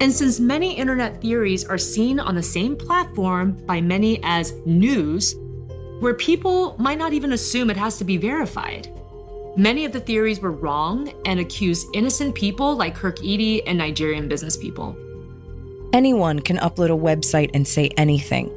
And 0.00 0.12
since 0.12 0.38
many 0.38 0.76
internet 0.76 1.20
theories 1.20 1.64
are 1.64 1.76
seen 1.76 2.20
on 2.20 2.36
the 2.36 2.42
same 2.42 2.76
platform 2.76 3.54
by 3.66 3.80
many 3.80 4.20
as 4.22 4.52
news, 4.64 5.34
where 5.98 6.14
people 6.14 6.76
might 6.78 6.98
not 6.98 7.12
even 7.12 7.32
assume 7.32 7.68
it 7.68 7.76
has 7.76 7.98
to 7.98 8.04
be 8.04 8.16
verified, 8.16 8.88
many 9.56 9.84
of 9.84 9.90
the 9.90 9.98
theories 9.98 10.38
were 10.38 10.52
wrong 10.52 11.12
and 11.26 11.40
accused 11.40 11.88
innocent 11.94 12.36
people 12.36 12.76
like 12.76 12.94
Kirk 12.94 13.20
Eady 13.24 13.66
and 13.66 13.76
Nigerian 13.76 14.28
business 14.28 14.56
people. 14.56 14.96
Anyone 15.92 16.38
can 16.38 16.58
upload 16.58 16.90
a 16.90 16.96
website 16.96 17.50
and 17.54 17.66
say 17.66 17.88
anything. 17.96 18.52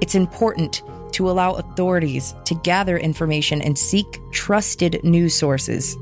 It's 0.00 0.16
important 0.16 0.82
to 1.12 1.30
allow 1.30 1.52
authorities 1.52 2.34
to 2.44 2.54
gather 2.54 2.98
information 2.98 3.62
and 3.62 3.78
seek 3.78 4.20
trusted 4.30 5.02
news 5.04 5.34
sources. 5.34 5.96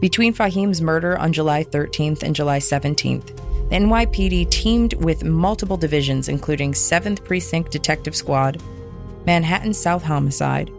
Between 0.00 0.34
Fahim's 0.34 0.82
murder 0.82 1.18
on 1.18 1.32
July 1.32 1.64
13th 1.64 2.22
and 2.22 2.34
July 2.34 2.58
17th, 2.58 3.36
the 3.70 3.76
NYPD 3.76 4.50
teamed 4.50 4.94
with 4.94 5.24
multiple 5.24 5.76
divisions, 5.76 6.28
including 6.28 6.72
7th 6.72 7.24
Precinct 7.24 7.72
Detective 7.72 8.14
Squad, 8.14 8.62
Manhattan 9.26 9.74
South 9.74 10.04
Homicide, 10.04 10.70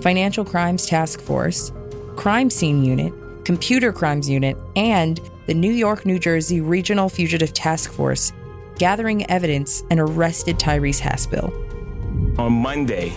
Financial 0.00 0.44
Crimes 0.44 0.86
Task 0.86 1.20
Force, 1.20 1.70
Crime 2.16 2.50
Scene 2.50 2.84
Unit, 2.84 3.12
Computer 3.44 3.92
Crimes 3.92 4.28
Unit, 4.28 4.56
and 4.74 5.20
the 5.46 5.54
New 5.54 5.70
York, 5.70 6.04
New 6.04 6.18
Jersey 6.18 6.60
Regional 6.60 7.08
Fugitive 7.08 7.52
Task 7.52 7.92
Force, 7.92 8.32
gathering 8.78 9.28
evidence 9.30 9.84
and 9.90 10.00
arrested 10.00 10.58
Tyrese 10.58 11.00
Haspil. 11.00 11.52
On 12.38 12.50
Monday, 12.50 13.12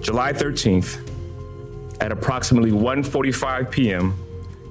July 0.00 0.32
13th, 0.32 0.98
at 2.00 2.10
approximately 2.10 2.72
1:45 2.72 3.70
p.m., 3.70 4.14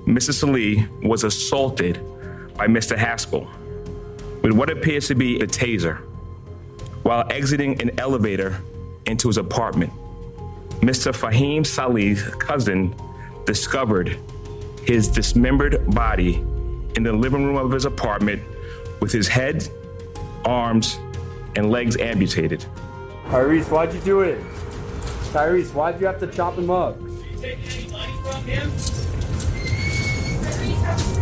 Mrs. 0.05 0.33
Saleh 0.33 0.89
was 1.01 1.23
assaulted 1.23 2.01
by 2.57 2.67
Mr. 2.67 2.97
Haspil 2.97 3.47
with 4.41 4.51
what 4.51 4.69
appears 4.69 5.07
to 5.07 5.15
be 5.15 5.39
a 5.39 5.47
taser 5.47 5.99
while 7.03 7.23
exiting 7.31 7.81
an 7.81 7.97
elevator 7.97 8.59
into 9.05 9.29
his 9.29 9.37
apartment. 9.37 9.93
Mr. 10.81 11.13
Fahim 11.15 11.65
Saleh's 11.65 12.21
cousin 12.35 12.93
discovered 13.45 14.17
his 14.83 15.07
dismembered 15.07 15.89
body 15.93 16.35
in 16.95 17.03
the 17.03 17.13
living 17.13 17.45
room 17.45 17.55
of 17.55 17.71
his 17.71 17.85
apartment 17.85 18.41
with 18.99 19.13
his 19.13 19.29
head, 19.29 19.65
arms, 20.43 20.99
and 21.55 21.71
legs 21.71 21.95
amputated. 21.97 22.65
Tyrese, 23.29 23.69
why'd 23.69 23.93
you 23.93 23.99
do 24.01 24.21
it? 24.21 24.41
Tyrese, 25.31 25.71
why'd 25.71 26.01
you 26.01 26.07
have 26.07 26.19
to 26.19 26.25
chop 26.25 26.57
him 26.57 26.71
up? 26.71 26.99
Are 26.99 27.07
you 27.07 27.37
taking 27.39 27.69
any 27.69 27.91
money 27.91 28.13
from 28.23 28.43
him? 28.43 28.71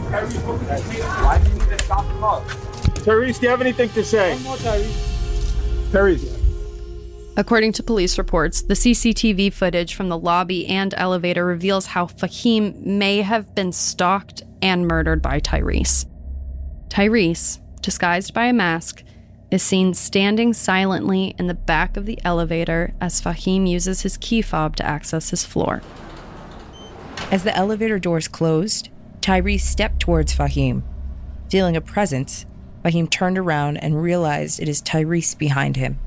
Why 0.09 1.37
did 1.43 1.51
you 1.51 1.59
just 1.69 1.85
chop 1.85 2.05
him 2.05 2.23
up? 2.23 2.43
Tyrese, 3.03 3.39
do 3.39 3.45
you 3.45 3.49
have 3.49 3.59
anything 3.59 3.89
to 3.89 4.05
say? 4.05 4.35
One 4.35 4.43
more, 4.43 4.55
Tyrese. 4.55 5.91
Tyrese. 5.91 6.33
According 7.35 7.73
to 7.73 7.83
police 7.83 8.17
reports, 8.17 8.61
the 8.61 8.73
CCTV 8.73 9.51
footage 9.51 9.93
from 9.93 10.07
the 10.07 10.17
lobby 10.17 10.65
and 10.65 10.93
elevator 10.95 11.45
reveals 11.45 11.87
how 11.87 12.05
Fahim 12.05 12.85
may 12.85 13.21
have 13.21 13.53
been 13.53 13.73
stalked 13.73 14.43
and 14.61 14.87
murdered 14.87 15.21
by 15.21 15.41
Tyrese. 15.41 16.05
Tyrese, 16.87 17.59
disguised 17.81 18.33
by 18.33 18.45
a 18.45 18.53
mask, 18.53 19.03
is 19.49 19.63
seen 19.63 19.93
standing 19.93 20.53
silently 20.53 21.33
in 21.39 21.47
the 21.47 21.53
back 21.53 21.95
of 21.95 22.05
the 22.05 22.19
elevator 22.23 22.93
as 22.99 23.21
Fahim 23.21 23.67
uses 23.67 24.01
his 24.01 24.17
key 24.17 24.41
fob 24.41 24.75
to 24.75 24.85
access 24.85 25.29
his 25.29 25.45
floor. 25.45 25.81
As 27.31 27.43
the 27.43 27.55
elevator 27.55 27.99
doors 27.99 28.27
closed, 28.27 28.89
Tyrese 29.21 29.61
stepped 29.61 29.99
towards 29.99 30.35
Fahim. 30.35 30.83
Feeling 31.49 31.77
a 31.77 31.81
presence, 31.81 32.45
Fahim 32.83 33.09
turned 33.09 33.37
around 33.37 33.77
and 33.77 34.01
realized 34.01 34.59
it 34.59 34.69
is 34.69 34.81
Tyrese 34.81 35.37
behind 35.37 35.77
him. 35.77 35.99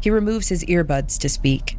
He 0.00 0.10
removes 0.10 0.48
his 0.48 0.64
earbuds 0.64 1.18
to 1.20 1.28
speak. 1.28 1.78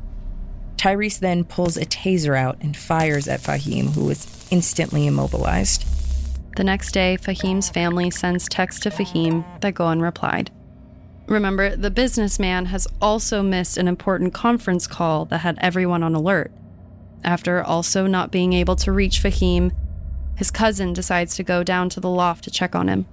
Tyrese 0.78 1.20
then 1.20 1.44
pulls 1.44 1.78
a 1.78 1.86
taser 1.86 2.38
out 2.38 2.58
and 2.62 2.76
fires 2.76 3.28
at 3.28 3.42
Fahim, 3.42 3.94
who 3.94 4.10
is 4.10 4.48
instantly 4.52 5.08
immobilized. 5.08 5.86
The 6.58 6.64
next 6.64 6.92
day, 6.92 7.18
Fahim's 7.20 7.70
family 7.70 8.10
sends 8.12 8.48
text 8.48 8.84
to 8.84 8.90
Fahim 8.90 9.44
that 9.62 9.76
go 9.76 9.86
unreplied. 9.86 10.50
Remember, 11.28 11.76
the 11.76 11.90
businessman 11.90 12.66
has 12.68 12.88
also 13.02 13.42
missed 13.42 13.78
an 13.78 13.88
important 13.88 14.34
conference 14.34 14.86
call 14.86 15.26
that 15.26 15.40
had 15.40 15.58
everyone 15.60 16.04
on 16.04 16.14
alert. 16.14 16.52
After 17.24 17.64
also 17.64 18.06
not 18.06 18.32
being 18.32 18.54
able 18.54 18.76
to 18.78 18.92
reach 18.92 19.24
Fahim, 19.24 19.72
his 20.36 20.52
cousin 20.52 20.94
decides 20.94 21.36
to 21.36 21.44
go 21.44 21.64
down 21.64 21.90
to 21.90 22.00
the 22.00 22.10
loft 22.10 22.44
to 22.44 22.52
check 22.52 22.76
on 22.76 22.88
him. 22.88 23.08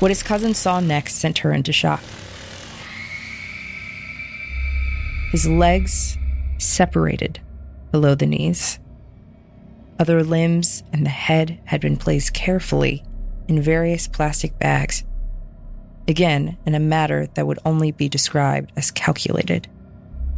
What 0.00 0.10
his 0.10 0.22
cousin 0.22 0.52
saw 0.52 0.78
next 0.78 1.14
sent 1.14 1.38
her 1.38 1.52
into 1.52 1.72
shock. 1.72 2.02
His 5.32 5.48
legs 5.48 6.18
separated 6.58 7.40
below 7.90 8.14
the 8.14 8.26
knees. 8.26 8.78
Other 9.98 10.22
limbs 10.22 10.84
and 10.92 11.04
the 11.04 11.10
head 11.10 11.60
had 11.64 11.80
been 11.80 11.96
placed 11.96 12.32
carefully 12.32 13.04
in 13.48 13.60
various 13.60 14.06
plastic 14.06 14.58
bags. 14.58 15.04
Again, 16.06 16.56
in 16.64 16.74
a 16.74 16.80
matter 16.80 17.26
that 17.34 17.46
would 17.46 17.58
only 17.64 17.90
be 17.90 18.08
described 18.08 18.72
as 18.76 18.90
calculated. 18.90 19.68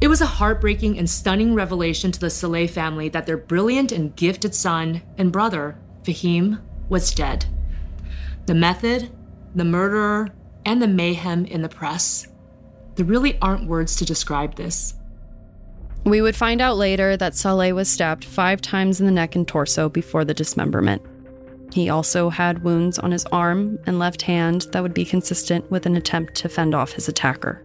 It 0.00 0.08
was 0.08 0.22
a 0.22 0.26
heartbreaking 0.26 0.98
and 0.98 1.08
stunning 1.08 1.54
revelation 1.54 2.10
to 2.10 2.20
the 2.20 2.30
Saleh 2.30 2.70
family 2.70 3.10
that 3.10 3.26
their 3.26 3.36
brilliant 3.36 3.92
and 3.92 4.16
gifted 4.16 4.54
son 4.54 5.02
and 5.18 5.30
brother, 5.30 5.78
Fahim, 6.02 6.60
was 6.88 7.14
dead. 7.14 7.44
The 8.46 8.54
method, 8.54 9.10
the 9.54 9.64
murderer, 9.64 10.30
and 10.64 10.80
the 10.80 10.88
mayhem 10.88 11.44
in 11.44 11.60
the 11.60 11.68
press. 11.68 12.26
There 12.94 13.04
really 13.04 13.38
aren't 13.40 13.68
words 13.68 13.96
to 13.96 14.04
describe 14.04 14.54
this. 14.54 14.94
We 16.04 16.22
would 16.22 16.34
find 16.34 16.60
out 16.60 16.76
later 16.76 17.16
that 17.16 17.36
Saleh 17.36 17.74
was 17.74 17.88
stabbed 17.88 18.24
five 18.24 18.60
times 18.60 19.00
in 19.00 19.06
the 19.06 19.12
neck 19.12 19.36
and 19.36 19.46
torso 19.46 19.88
before 19.88 20.24
the 20.24 20.34
dismemberment. 20.34 21.02
He 21.72 21.88
also 21.88 22.30
had 22.30 22.64
wounds 22.64 22.98
on 22.98 23.12
his 23.12 23.26
arm 23.26 23.78
and 23.86 23.98
left 23.98 24.22
hand 24.22 24.66
that 24.72 24.82
would 24.82 24.94
be 24.94 25.04
consistent 25.04 25.70
with 25.70 25.86
an 25.86 25.96
attempt 25.96 26.34
to 26.36 26.48
fend 26.48 26.74
off 26.74 26.92
his 26.92 27.08
attacker. 27.08 27.64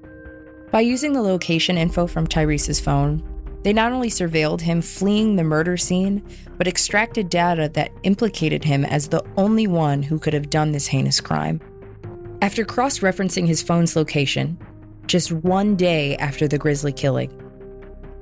By 0.71 0.81
using 0.81 1.13
the 1.13 1.21
location 1.21 1.77
info 1.77 2.05
from 2.05 2.27
Tyrese's 2.27 2.79
phone, 2.79 3.23
they 3.63 3.73
not 3.73 3.91
only 3.91 4.09
surveilled 4.09 4.61
him 4.61 4.81
fleeing 4.81 5.35
the 5.35 5.43
murder 5.43 5.75
scene, 5.77 6.21
but 6.57 6.67
extracted 6.67 7.29
data 7.29 7.69
that 7.73 7.91
implicated 8.03 8.63
him 8.63 8.85
as 8.85 9.07
the 9.07 9.23
only 9.37 9.65
one 9.65 10.03
who 10.03 10.19
could 10.19 10.33
have 10.33 10.51
done 10.51 10.71
this 10.71 10.85
heinous 10.85 11.19
crime. 11.19 11.59
After 12.43 12.63
cross 12.63 12.99
referencing 12.99 13.47
his 13.47 13.63
phone's 13.63 13.95
location, 13.95 14.59
just 15.07 15.31
one 15.31 15.75
day 15.75 16.15
after 16.17 16.47
the 16.47 16.59
grisly 16.59 16.91
killing, 16.91 17.31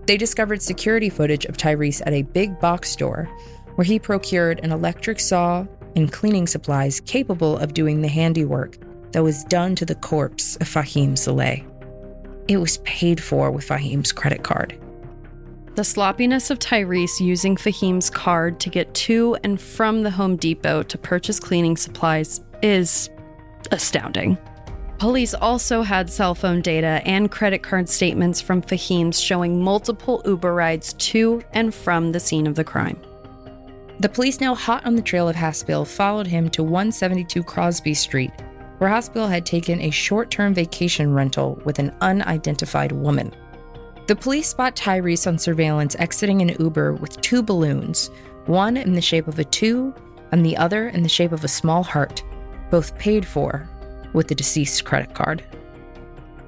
they 0.06 0.18
discovered 0.18 0.62
security 0.62 1.10
footage 1.10 1.46
of 1.46 1.58
Tyrese 1.58 2.02
at 2.06 2.14
a 2.14 2.24
big 2.24 2.60
box 2.60 2.90
store 2.90 3.30
where 3.76 3.86
he 3.86 4.00
procured 4.00 4.60
an 4.64 4.72
electric 4.72 5.20
saw 5.20 5.66
and 5.96 6.12
cleaning 6.12 6.48
supplies 6.48 7.00
capable 7.00 7.58
of 7.58 7.74
doing 7.74 8.02
the 8.02 8.08
handiwork 8.08 8.78
that 9.12 9.24
was 9.24 9.44
done 9.46 9.76
to 9.76 9.86
the 9.86 9.96
corpse 9.96 10.56
of 10.58 10.68
Fahim 10.68 11.18
Saleh. 11.18 11.64
It 12.48 12.58
was 12.58 12.78
paid 12.80 13.22
for 13.22 13.52
with 13.52 13.68
Fahim's 13.68 14.12
credit 14.12 14.44
card. 14.44 14.78
The 15.76 15.84
sloppiness 15.84 16.52
of 16.52 16.60
Tyrese 16.60 17.20
using 17.20 17.56
Fahim's 17.56 18.10
card 18.10 18.60
to 18.60 18.70
get 18.70 18.94
to 18.94 19.38
and 19.44 19.60
from 19.60 20.04
the 20.04 20.12
Home 20.12 20.36
Depot 20.36 20.84
to 20.84 20.98
purchase 20.98 21.40
cleaning 21.40 21.78
supplies 21.78 22.42
is 22.62 23.10
astounding. 23.72 24.38
Police 25.00 25.34
also 25.34 25.82
had 25.82 26.10
cell 26.10 26.34
phone 26.34 26.62
data 26.62 27.02
and 27.06 27.30
credit 27.30 27.62
card 27.62 27.90
statements 27.90 28.40
from 28.40 28.62
Fahim's 28.62 29.20
showing 29.20 29.62
multiple 29.62 30.22
Uber 30.26 30.54
rides 30.54 30.94
to 30.94 31.42
and 31.52 31.74
from 31.74 32.12
the 32.12 32.20
scene 32.20 32.48
of 32.48 32.56
the 32.56 32.64
crime. 32.64 33.00
The 34.00 34.10
police, 34.10 34.40
now 34.40 34.56
hot 34.56 34.86
on 34.86 34.96
the 34.96 35.02
trail 35.02 35.30
of 35.30 35.36
Haspil, 35.36 35.86
followed 35.86 36.28
him 36.28 36.50
to 36.52 36.64
172 36.64 37.44
Crosby 37.44 37.94
Street, 37.94 38.32
where 38.78 38.90
Haspil 38.90 39.30
had 39.30 39.46
taken 39.46 39.82
a 39.82 39.90
short 39.90 40.30
term 40.30 40.54
vacation 40.54 41.14
rental 41.14 41.62
with 41.66 41.80
an 41.80 41.96
unidentified 42.02 42.92
woman. 42.92 43.34
The 44.08 44.16
police 44.16 44.50
spot 44.50 44.76
Tyrese 44.76 45.28
on 45.28 45.38
surveillance 45.38 45.96
exiting 46.00 46.42
an 46.42 46.56
Uber 46.60 46.94
with 46.94 47.22
two 47.22 47.42
balloons, 47.42 48.10
one 48.46 48.76
in 48.76 48.94
the 48.94 49.02
shape 49.02 49.28
of 49.28 49.40
a 49.40 49.46
two 49.46 49.94
and 50.32 50.46
the 50.46 50.58
other 50.58 50.90
in 50.90 51.04
the 51.04 51.10
shape 51.10 51.32
of 51.32 51.44
a 51.44 51.48
small 51.48 51.84
heart, 51.84 52.24
both 52.70 52.98
paid 52.98 53.26
for 53.26 53.70
with 54.14 54.28
the 54.28 54.36
deceased's 54.36 54.82
credit 54.82 55.14
card. 55.14 55.44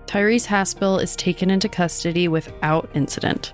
Tyrese 0.06 0.48
Haspil 0.48 1.02
is 1.02 1.16
taken 1.16 1.50
into 1.50 1.68
custody 1.68 2.28
without 2.28 2.90
incident. 2.94 3.54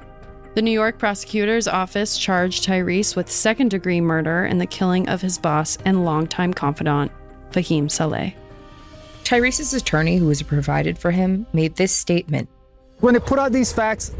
The 0.54 0.62
New 0.62 0.72
York 0.72 1.00
prosecutor's 1.00 1.68
office 1.68 2.18
charged 2.18 2.66
Tyrese 2.66 3.16
with 3.16 3.32
second 3.32 3.70
degree 3.70 4.02
murder 4.02 4.46
in 4.46 4.58
the 4.58 4.66
killing 4.66 5.08
of 5.08 5.22
his 5.22 5.38
boss 5.38 5.78
and 5.86 6.04
longtime 6.04 6.54
confidant, 6.54 7.12
Fahim 7.52 7.90
Saleh. 7.90 8.34
Tyrese's 9.24 9.74
attorney, 9.74 10.18
who 10.18 10.28
was 10.28 10.42
provided 10.42 10.98
for 10.98 11.12
him, 11.12 11.48
made 11.54 11.76
this 11.76 11.94
statement 11.96 12.50
when 13.02 13.16
they 13.16 13.20
put 13.20 13.40
out 13.40 13.52
these 13.52 13.74
facts, 13.74 14.12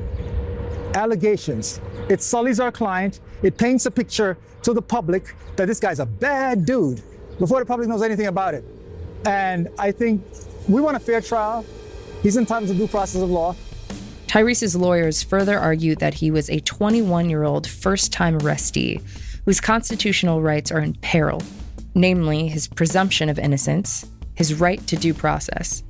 allegations, 0.96 1.80
it 2.10 2.20
sullies 2.22 2.60
our 2.60 2.72
client. 2.72 3.20
It 3.44 3.56
paints 3.56 3.86
a 3.86 3.92
picture 3.92 4.40
to 4.64 4.74
the 4.74 4.82
public 4.82 5.36
that 5.56 5.68
this 5.68 5.80
guy's 5.80 6.00
a 6.00 6.06
bad 6.06 6.66
dude 6.66 7.02
before 7.38 7.60
the 7.60 7.66
public 7.66 7.88
knows 7.88 8.02
anything 8.02 8.26
about 8.26 8.56
it. 8.56 8.66
And 9.26 9.70
I 9.78 9.92
think 9.92 10.24
we 10.68 10.82
want 10.82 10.98
a 10.98 11.00
fair 11.00 11.22
trial. 11.22 11.66
He's 12.24 12.38
entitled 12.38 12.70
to 12.70 12.76
due 12.76 12.88
process 12.88 13.22
of 13.22 13.30
law. 13.30 13.56
Tyrese's 14.28 14.76
lawyers 14.76 15.24
further 15.24 15.60
argued 15.60 16.00
that 16.00 16.14
he 16.14 16.32
was 16.32 16.50
a 16.50 16.62
21 16.62 17.30
year 17.30 17.44
old 17.44 17.68
first 17.68 18.14
time 18.14 18.40
arrestee 18.40 19.02
whose 19.46 19.60
constitutional 19.60 20.42
rights 20.42 20.72
are 20.72 20.80
in 20.80 20.94
peril, 20.96 21.42
namely 21.96 22.48
his 22.48 22.68
presumption 22.68 23.28
of 23.28 23.40
innocence, 23.40 24.10
his 24.36 24.54
right 24.54 24.86
to 24.88 24.96
due 24.96 25.14
process, 25.14 25.84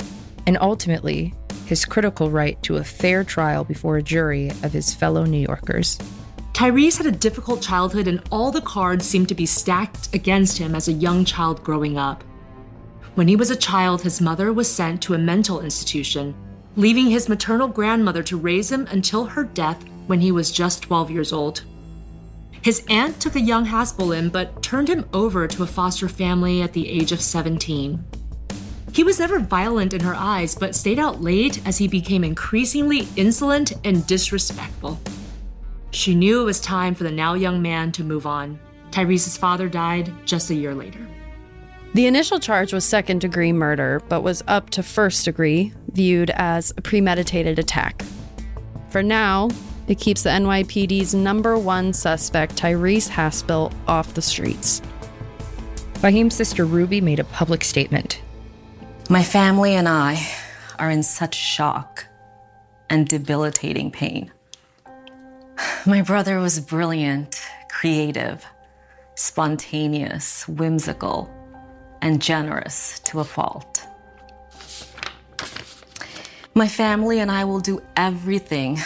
and 0.47 0.57
ultimately 0.59 1.33
his 1.65 1.85
critical 1.85 2.31
right 2.31 2.61
to 2.63 2.77
a 2.77 2.83
fair 2.83 3.23
trial 3.23 3.63
before 3.63 3.97
a 3.97 4.01
jury 4.03 4.49
of 4.63 4.73
his 4.73 4.93
fellow 4.93 5.25
New 5.25 5.45
Yorkers. 5.45 5.97
Tyrese 6.53 6.97
had 6.97 7.05
a 7.05 7.11
difficult 7.11 7.61
childhood, 7.61 8.07
and 8.07 8.21
all 8.31 8.51
the 8.51 8.61
cards 8.61 9.05
seemed 9.05 9.29
to 9.29 9.35
be 9.35 9.45
stacked 9.45 10.13
against 10.13 10.57
him 10.57 10.75
as 10.75 10.87
a 10.87 10.93
young 10.93 11.25
child 11.25 11.63
growing 11.63 11.97
up. 11.97 12.23
When 13.15 13.27
he 13.27 13.35
was 13.35 13.51
a 13.51 13.55
child, 13.55 14.01
his 14.01 14.21
mother 14.21 14.53
was 14.53 14.73
sent 14.73 15.01
to 15.03 15.13
a 15.13 15.17
mental 15.17 15.59
institution, 15.59 16.33
leaving 16.77 17.07
his 17.07 17.27
maternal 17.27 17.67
grandmother 17.67 18.23
to 18.23 18.37
raise 18.37 18.71
him 18.71 18.87
until 18.89 19.25
her 19.25 19.43
death 19.43 19.83
when 20.07 20.21
he 20.21 20.31
was 20.31 20.51
just 20.51 20.83
12 20.83 21.11
years 21.11 21.33
old. 21.33 21.63
His 22.61 22.85
aunt 22.89 23.19
took 23.19 23.35
a 23.35 23.41
young 23.41 23.65
Haspil 23.65 24.17
in, 24.17 24.29
but 24.29 24.61
turned 24.63 24.87
him 24.87 25.05
over 25.13 25.47
to 25.47 25.63
a 25.63 25.67
foster 25.67 26.07
family 26.07 26.61
at 26.61 26.73
the 26.73 26.87
age 26.87 27.11
of 27.11 27.21
17. 27.21 28.03
He 28.93 29.03
was 29.03 29.19
never 29.19 29.39
violent 29.39 29.93
in 29.93 30.01
her 30.01 30.15
eyes, 30.15 30.55
but 30.55 30.75
stayed 30.75 30.99
out 30.99 31.21
late 31.21 31.65
as 31.65 31.77
he 31.77 31.87
became 31.87 32.23
increasingly 32.23 33.07
insolent 33.15 33.73
and 33.83 34.05
disrespectful. 34.05 34.99
She 35.91 36.15
knew 36.15 36.41
it 36.41 36.45
was 36.45 36.59
time 36.59 36.95
for 36.95 37.03
the 37.03 37.11
now 37.11 37.33
young 37.33 37.61
man 37.61 37.91
to 37.93 38.03
move 38.03 38.25
on. 38.25 38.59
Tyrese's 38.91 39.37
father 39.37 39.67
died 39.67 40.13
just 40.25 40.49
a 40.49 40.55
year 40.55 40.75
later. 40.75 41.05
The 41.93 42.07
initial 42.07 42.39
charge 42.39 42.71
was 42.71 42.85
second 42.85 43.19
degree 43.19 43.51
murder, 43.51 44.01
but 44.07 44.21
was 44.21 44.43
up 44.47 44.69
to 44.71 44.83
first 44.83 45.25
degree, 45.25 45.73
viewed 45.91 46.29
as 46.29 46.71
a 46.77 46.81
premeditated 46.81 47.59
attack. 47.59 48.03
For 48.89 49.03
now, 49.03 49.49
it 49.87 49.99
keeps 49.99 50.23
the 50.23 50.29
NYPD's 50.29 51.13
number 51.13 51.57
one 51.57 51.91
suspect, 51.91 52.55
Tyrese 52.55 53.09
Haspil, 53.09 53.73
off 53.87 54.13
the 54.13 54.21
streets. 54.21 54.81
Fahim's 55.95 56.33
sister 56.33 56.65
Ruby 56.65 57.01
made 57.01 57.19
a 57.19 57.25
public 57.25 57.63
statement 57.63 58.21
my 59.11 59.23
family 59.23 59.75
and 59.75 59.89
I 59.89 60.25
are 60.79 60.89
in 60.89 61.03
such 61.03 61.35
shock 61.35 62.05
and 62.89 63.05
debilitating 63.05 63.91
pain. 63.91 64.31
My 65.85 66.01
brother 66.01 66.39
was 66.39 66.61
brilliant, 66.61 67.41
creative, 67.69 68.45
spontaneous, 69.15 70.47
whimsical, 70.47 71.29
and 72.01 72.21
generous 72.21 72.99
to 72.99 73.19
a 73.19 73.23
fault. 73.23 73.85
My 76.53 76.67
family 76.67 77.19
and 77.19 77.31
I 77.31 77.45
will 77.45 77.59
do 77.59 77.81
everything 77.95 78.77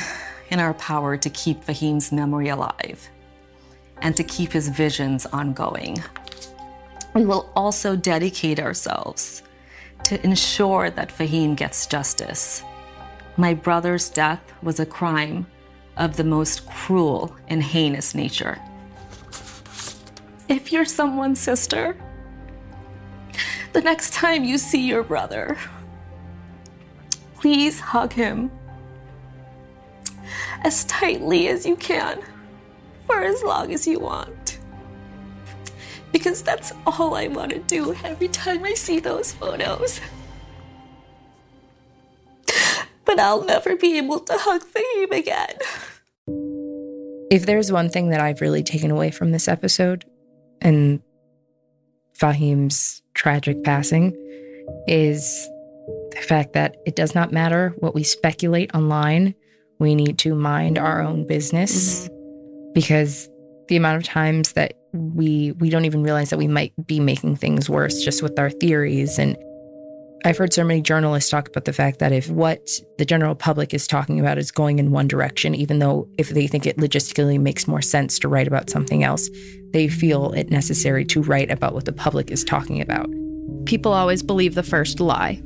in 0.52 0.60
our 0.60 0.74
power 0.76 1.18
to 1.18 1.30
keep 1.30 1.64
Fahim's 1.64 2.12
memory 2.12 2.50
alive 2.50 3.10
and 4.02 4.16
to 4.18 4.24
keep 4.24 4.52
his 4.52 4.68
visions 4.70 5.26
ongoing. 5.26 6.04
We 7.14 7.26
will 7.26 7.50
also 7.56 7.96
dedicate 7.96 8.60
ourselves 8.60 9.42
to 10.04 10.24
ensure 10.24 10.92
that 10.92 11.10
Fahim 11.10 11.56
gets 11.56 11.88
justice. 11.88 12.64
My 13.38 13.54
brother's 13.54 14.10
death 14.10 14.42
was 14.62 14.80
a 14.80 14.86
crime 14.86 15.48
of 15.98 16.18
the 16.18 16.24
most 16.24 16.68
cruel 16.70 17.36
and 17.48 17.64
heinous 17.64 18.14
nature. 18.14 18.60
If 20.48 20.72
you're 20.72 20.86
someone's 20.86 21.40
sister, 21.40 21.98
the 23.76 23.82
next 23.82 24.14
time 24.14 24.46
you 24.46 24.58
see 24.58 24.88
your 24.88 25.04
brother, 25.04 25.58
please 27.36 27.78
hug 27.78 28.14
him 28.14 28.50
as 30.64 30.86
tightly 30.86 31.50
as 31.50 31.66
you 31.66 31.76
can 31.76 32.22
for 33.06 33.22
as 33.22 33.44
long 33.44 33.74
as 33.74 33.86
you 33.86 34.00
want 34.00 34.60
because 36.14 36.42
that's 36.42 36.72
all 36.88 37.16
I 37.16 37.28
want 37.28 37.52
to 37.52 37.60
do 37.60 37.94
every 38.06 38.30
time 38.30 38.64
I 38.64 38.76
see 38.76 39.02
those 39.02 39.34
photos. 39.34 40.00
But 43.04 43.20
I'll 43.20 43.44
never 43.44 43.76
be 43.76 43.98
able 43.98 44.22
to 44.22 44.34
hug 44.38 44.64
Fahim 44.64 45.12
again. 45.12 45.58
If 47.30 47.46
there's 47.46 47.74
one 47.74 47.90
thing 47.90 48.10
that 48.10 48.22
I've 48.22 48.40
really 48.40 48.64
taken 48.64 48.90
away 48.90 49.12
from 49.12 49.32
this 49.32 49.50
episode 49.50 50.06
and 50.62 51.02
Fahim's 52.20 53.02
tragic 53.14 53.64
passing 53.64 54.16
is 54.88 55.50
the 56.12 56.22
fact 56.22 56.54
that 56.54 56.78
it 56.86 56.96
does 56.96 57.14
not 57.14 57.32
matter 57.32 57.74
what 57.80 57.94
we 57.94 58.04
speculate 58.04 58.74
online. 58.74 59.36
We 59.80 59.96
need 59.96 60.18
to 60.20 60.36
mind 60.36 60.78
our 60.78 61.02
own 61.02 61.28
business 61.28 62.08
mm-hmm. 62.08 62.74
because 62.74 63.30
the 63.68 63.76
amount 63.76 63.98
of 63.98 64.04
times 64.04 64.54
that 64.54 64.74
we 64.94 65.52
we 65.54 65.70
don't 65.70 65.86
even 65.86 66.04
realize 66.04 66.30
that 66.30 66.38
we 66.38 66.48
might 66.48 66.74
be 66.86 67.00
making 67.00 67.36
things 67.36 67.70
worse 67.70 68.04
just 68.04 68.24
with 68.24 68.40
our 68.40 68.50
theories 68.50 69.20
and 69.20 69.36
I've 70.26 70.40
heard 70.40 70.54
so 70.54 70.64
many 70.64 70.82
journalists 70.82 71.30
talk 71.30 71.50
about 71.50 71.66
the 71.66 71.72
fact 71.72 72.00
that 72.00 72.12
if 72.12 72.32
what 72.32 72.82
the 72.98 73.06
general 73.06 73.36
public 73.36 73.76
is 73.76 73.86
talking 73.86 74.20
about 74.20 74.40
is 74.40 74.50
going 74.50 74.80
in 74.80 74.90
one 74.90 75.08
direction, 75.08 75.54
even 75.54 75.78
though 75.78 76.10
if 76.18 76.30
they 76.30 76.48
think 76.48 76.66
it 76.66 76.78
logistically 76.78 77.40
makes 77.40 77.68
more 77.68 77.82
sense 77.82 78.18
to 78.20 78.28
write 78.28 78.48
about 78.48 78.72
something 78.72 79.04
else, 79.04 79.30
they 79.72 79.88
feel 79.88 80.32
it 80.32 80.50
necessary 80.50 81.06
to 81.06 81.22
write 81.22 81.52
about 81.52 81.76
what 81.76 81.86
the 81.86 81.94
public 81.94 82.32
is 82.32 82.44
talking 82.44 82.82
about. 82.82 83.08
People 83.66 83.94
always 83.94 84.24
believe 84.24 84.56
the 84.56 84.64
first 84.64 85.00
lie. 85.00 85.40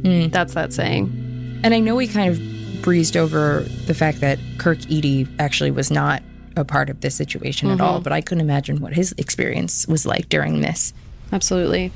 Mm. 0.00 0.32
That's 0.32 0.54
that 0.54 0.72
saying. 0.72 1.60
And 1.62 1.74
I 1.74 1.80
know 1.80 1.94
we 1.94 2.08
kind 2.08 2.30
of 2.30 2.82
breezed 2.82 3.18
over 3.18 3.60
the 3.84 3.94
fact 3.94 4.20
that 4.20 4.38
Kirk 4.56 4.78
Eady 4.88 5.28
actually 5.38 5.70
was 5.70 5.90
not 5.90 6.22
a 6.56 6.64
part 6.64 6.88
of 6.88 7.02
this 7.02 7.14
situation 7.14 7.68
mm-hmm. 7.68 7.78
at 7.78 7.84
all, 7.86 8.00
but 8.00 8.14
I 8.14 8.22
couldn't 8.22 8.40
imagine 8.40 8.80
what 8.80 8.94
his 8.94 9.14
experience 9.18 9.86
was 9.86 10.06
like 10.06 10.30
during 10.30 10.62
this. 10.62 10.94
Absolutely. 11.30 11.92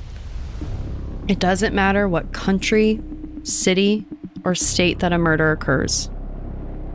It 1.29 1.37
doesn't 1.37 1.75
matter 1.75 2.07
what 2.07 2.33
country, 2.33 2.99
city, 3.43 4.03
or 4.43 4.55
state 4.55 4.97
that 4.99 5.13
a 5.13 5.19
murder 5.19 5.51
occurs. 5.51 6.09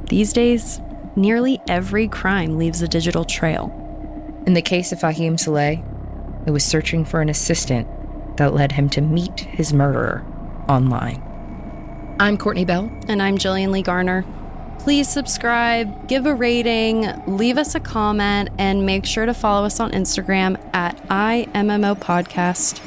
These 0.09 0.32
days, 0.32 0.80
nearly 1.14 1.61
every 1.68 2.09
crime 2.09 2.59
leaves 2.59 2.82
a 2.82 2.89
digital 2.89 3.24
trail. 3.24 3.70
In 4.45 4.55
the 4.55 4.61
case 4.61 4.91
of 4.91 4.99
Fahim 4.99 5.39
Saleh, 5.39 5.85
it 6.49 6.51
was 6.51 6.64
searching 6.64 7.05
for 7.05 7.20
an 7.20 7.28
assistant 7.28 7.87
that 8.37 8.55
led 8.55 8.72
him 8.72 8.89
to 8.91 9.01
meet 9.01 9.39
his 9.39 9.72
murderer 9.72 10.26
online. 10.68 11.22
I'm 12.18 12.37
Courtney 12.37 12.64
Bell. 12.64 12.91
And 13.07 13.22
I'm 13.22 13.39
Jillian 13.39 13.70
Lee 13.70 13.82
Garner. 13.82 14.24
Please 14.80 15.09
subscribe, 15.09 16.09
give 16.09 16.26
a 16.26 16.35
rating, 16.35 17.07
leave 17.28 17.57
us 17.57 17.76
a 17.76 17.80
comment, 17.80 18.51
and 18.59 18.85
make 18.85 19.07
sure 19.07 19.26
to 19.26 19.32
follow 19.32 19.64
us 19.64 19.78
on 19.78 19.93
Instagram 19.93 20.59
at 20.74 20.97
IMMO 21.09 21.95
Podcast. 22.01 22.80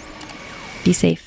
Be 0.84 0.92
safe. 0.92 1.27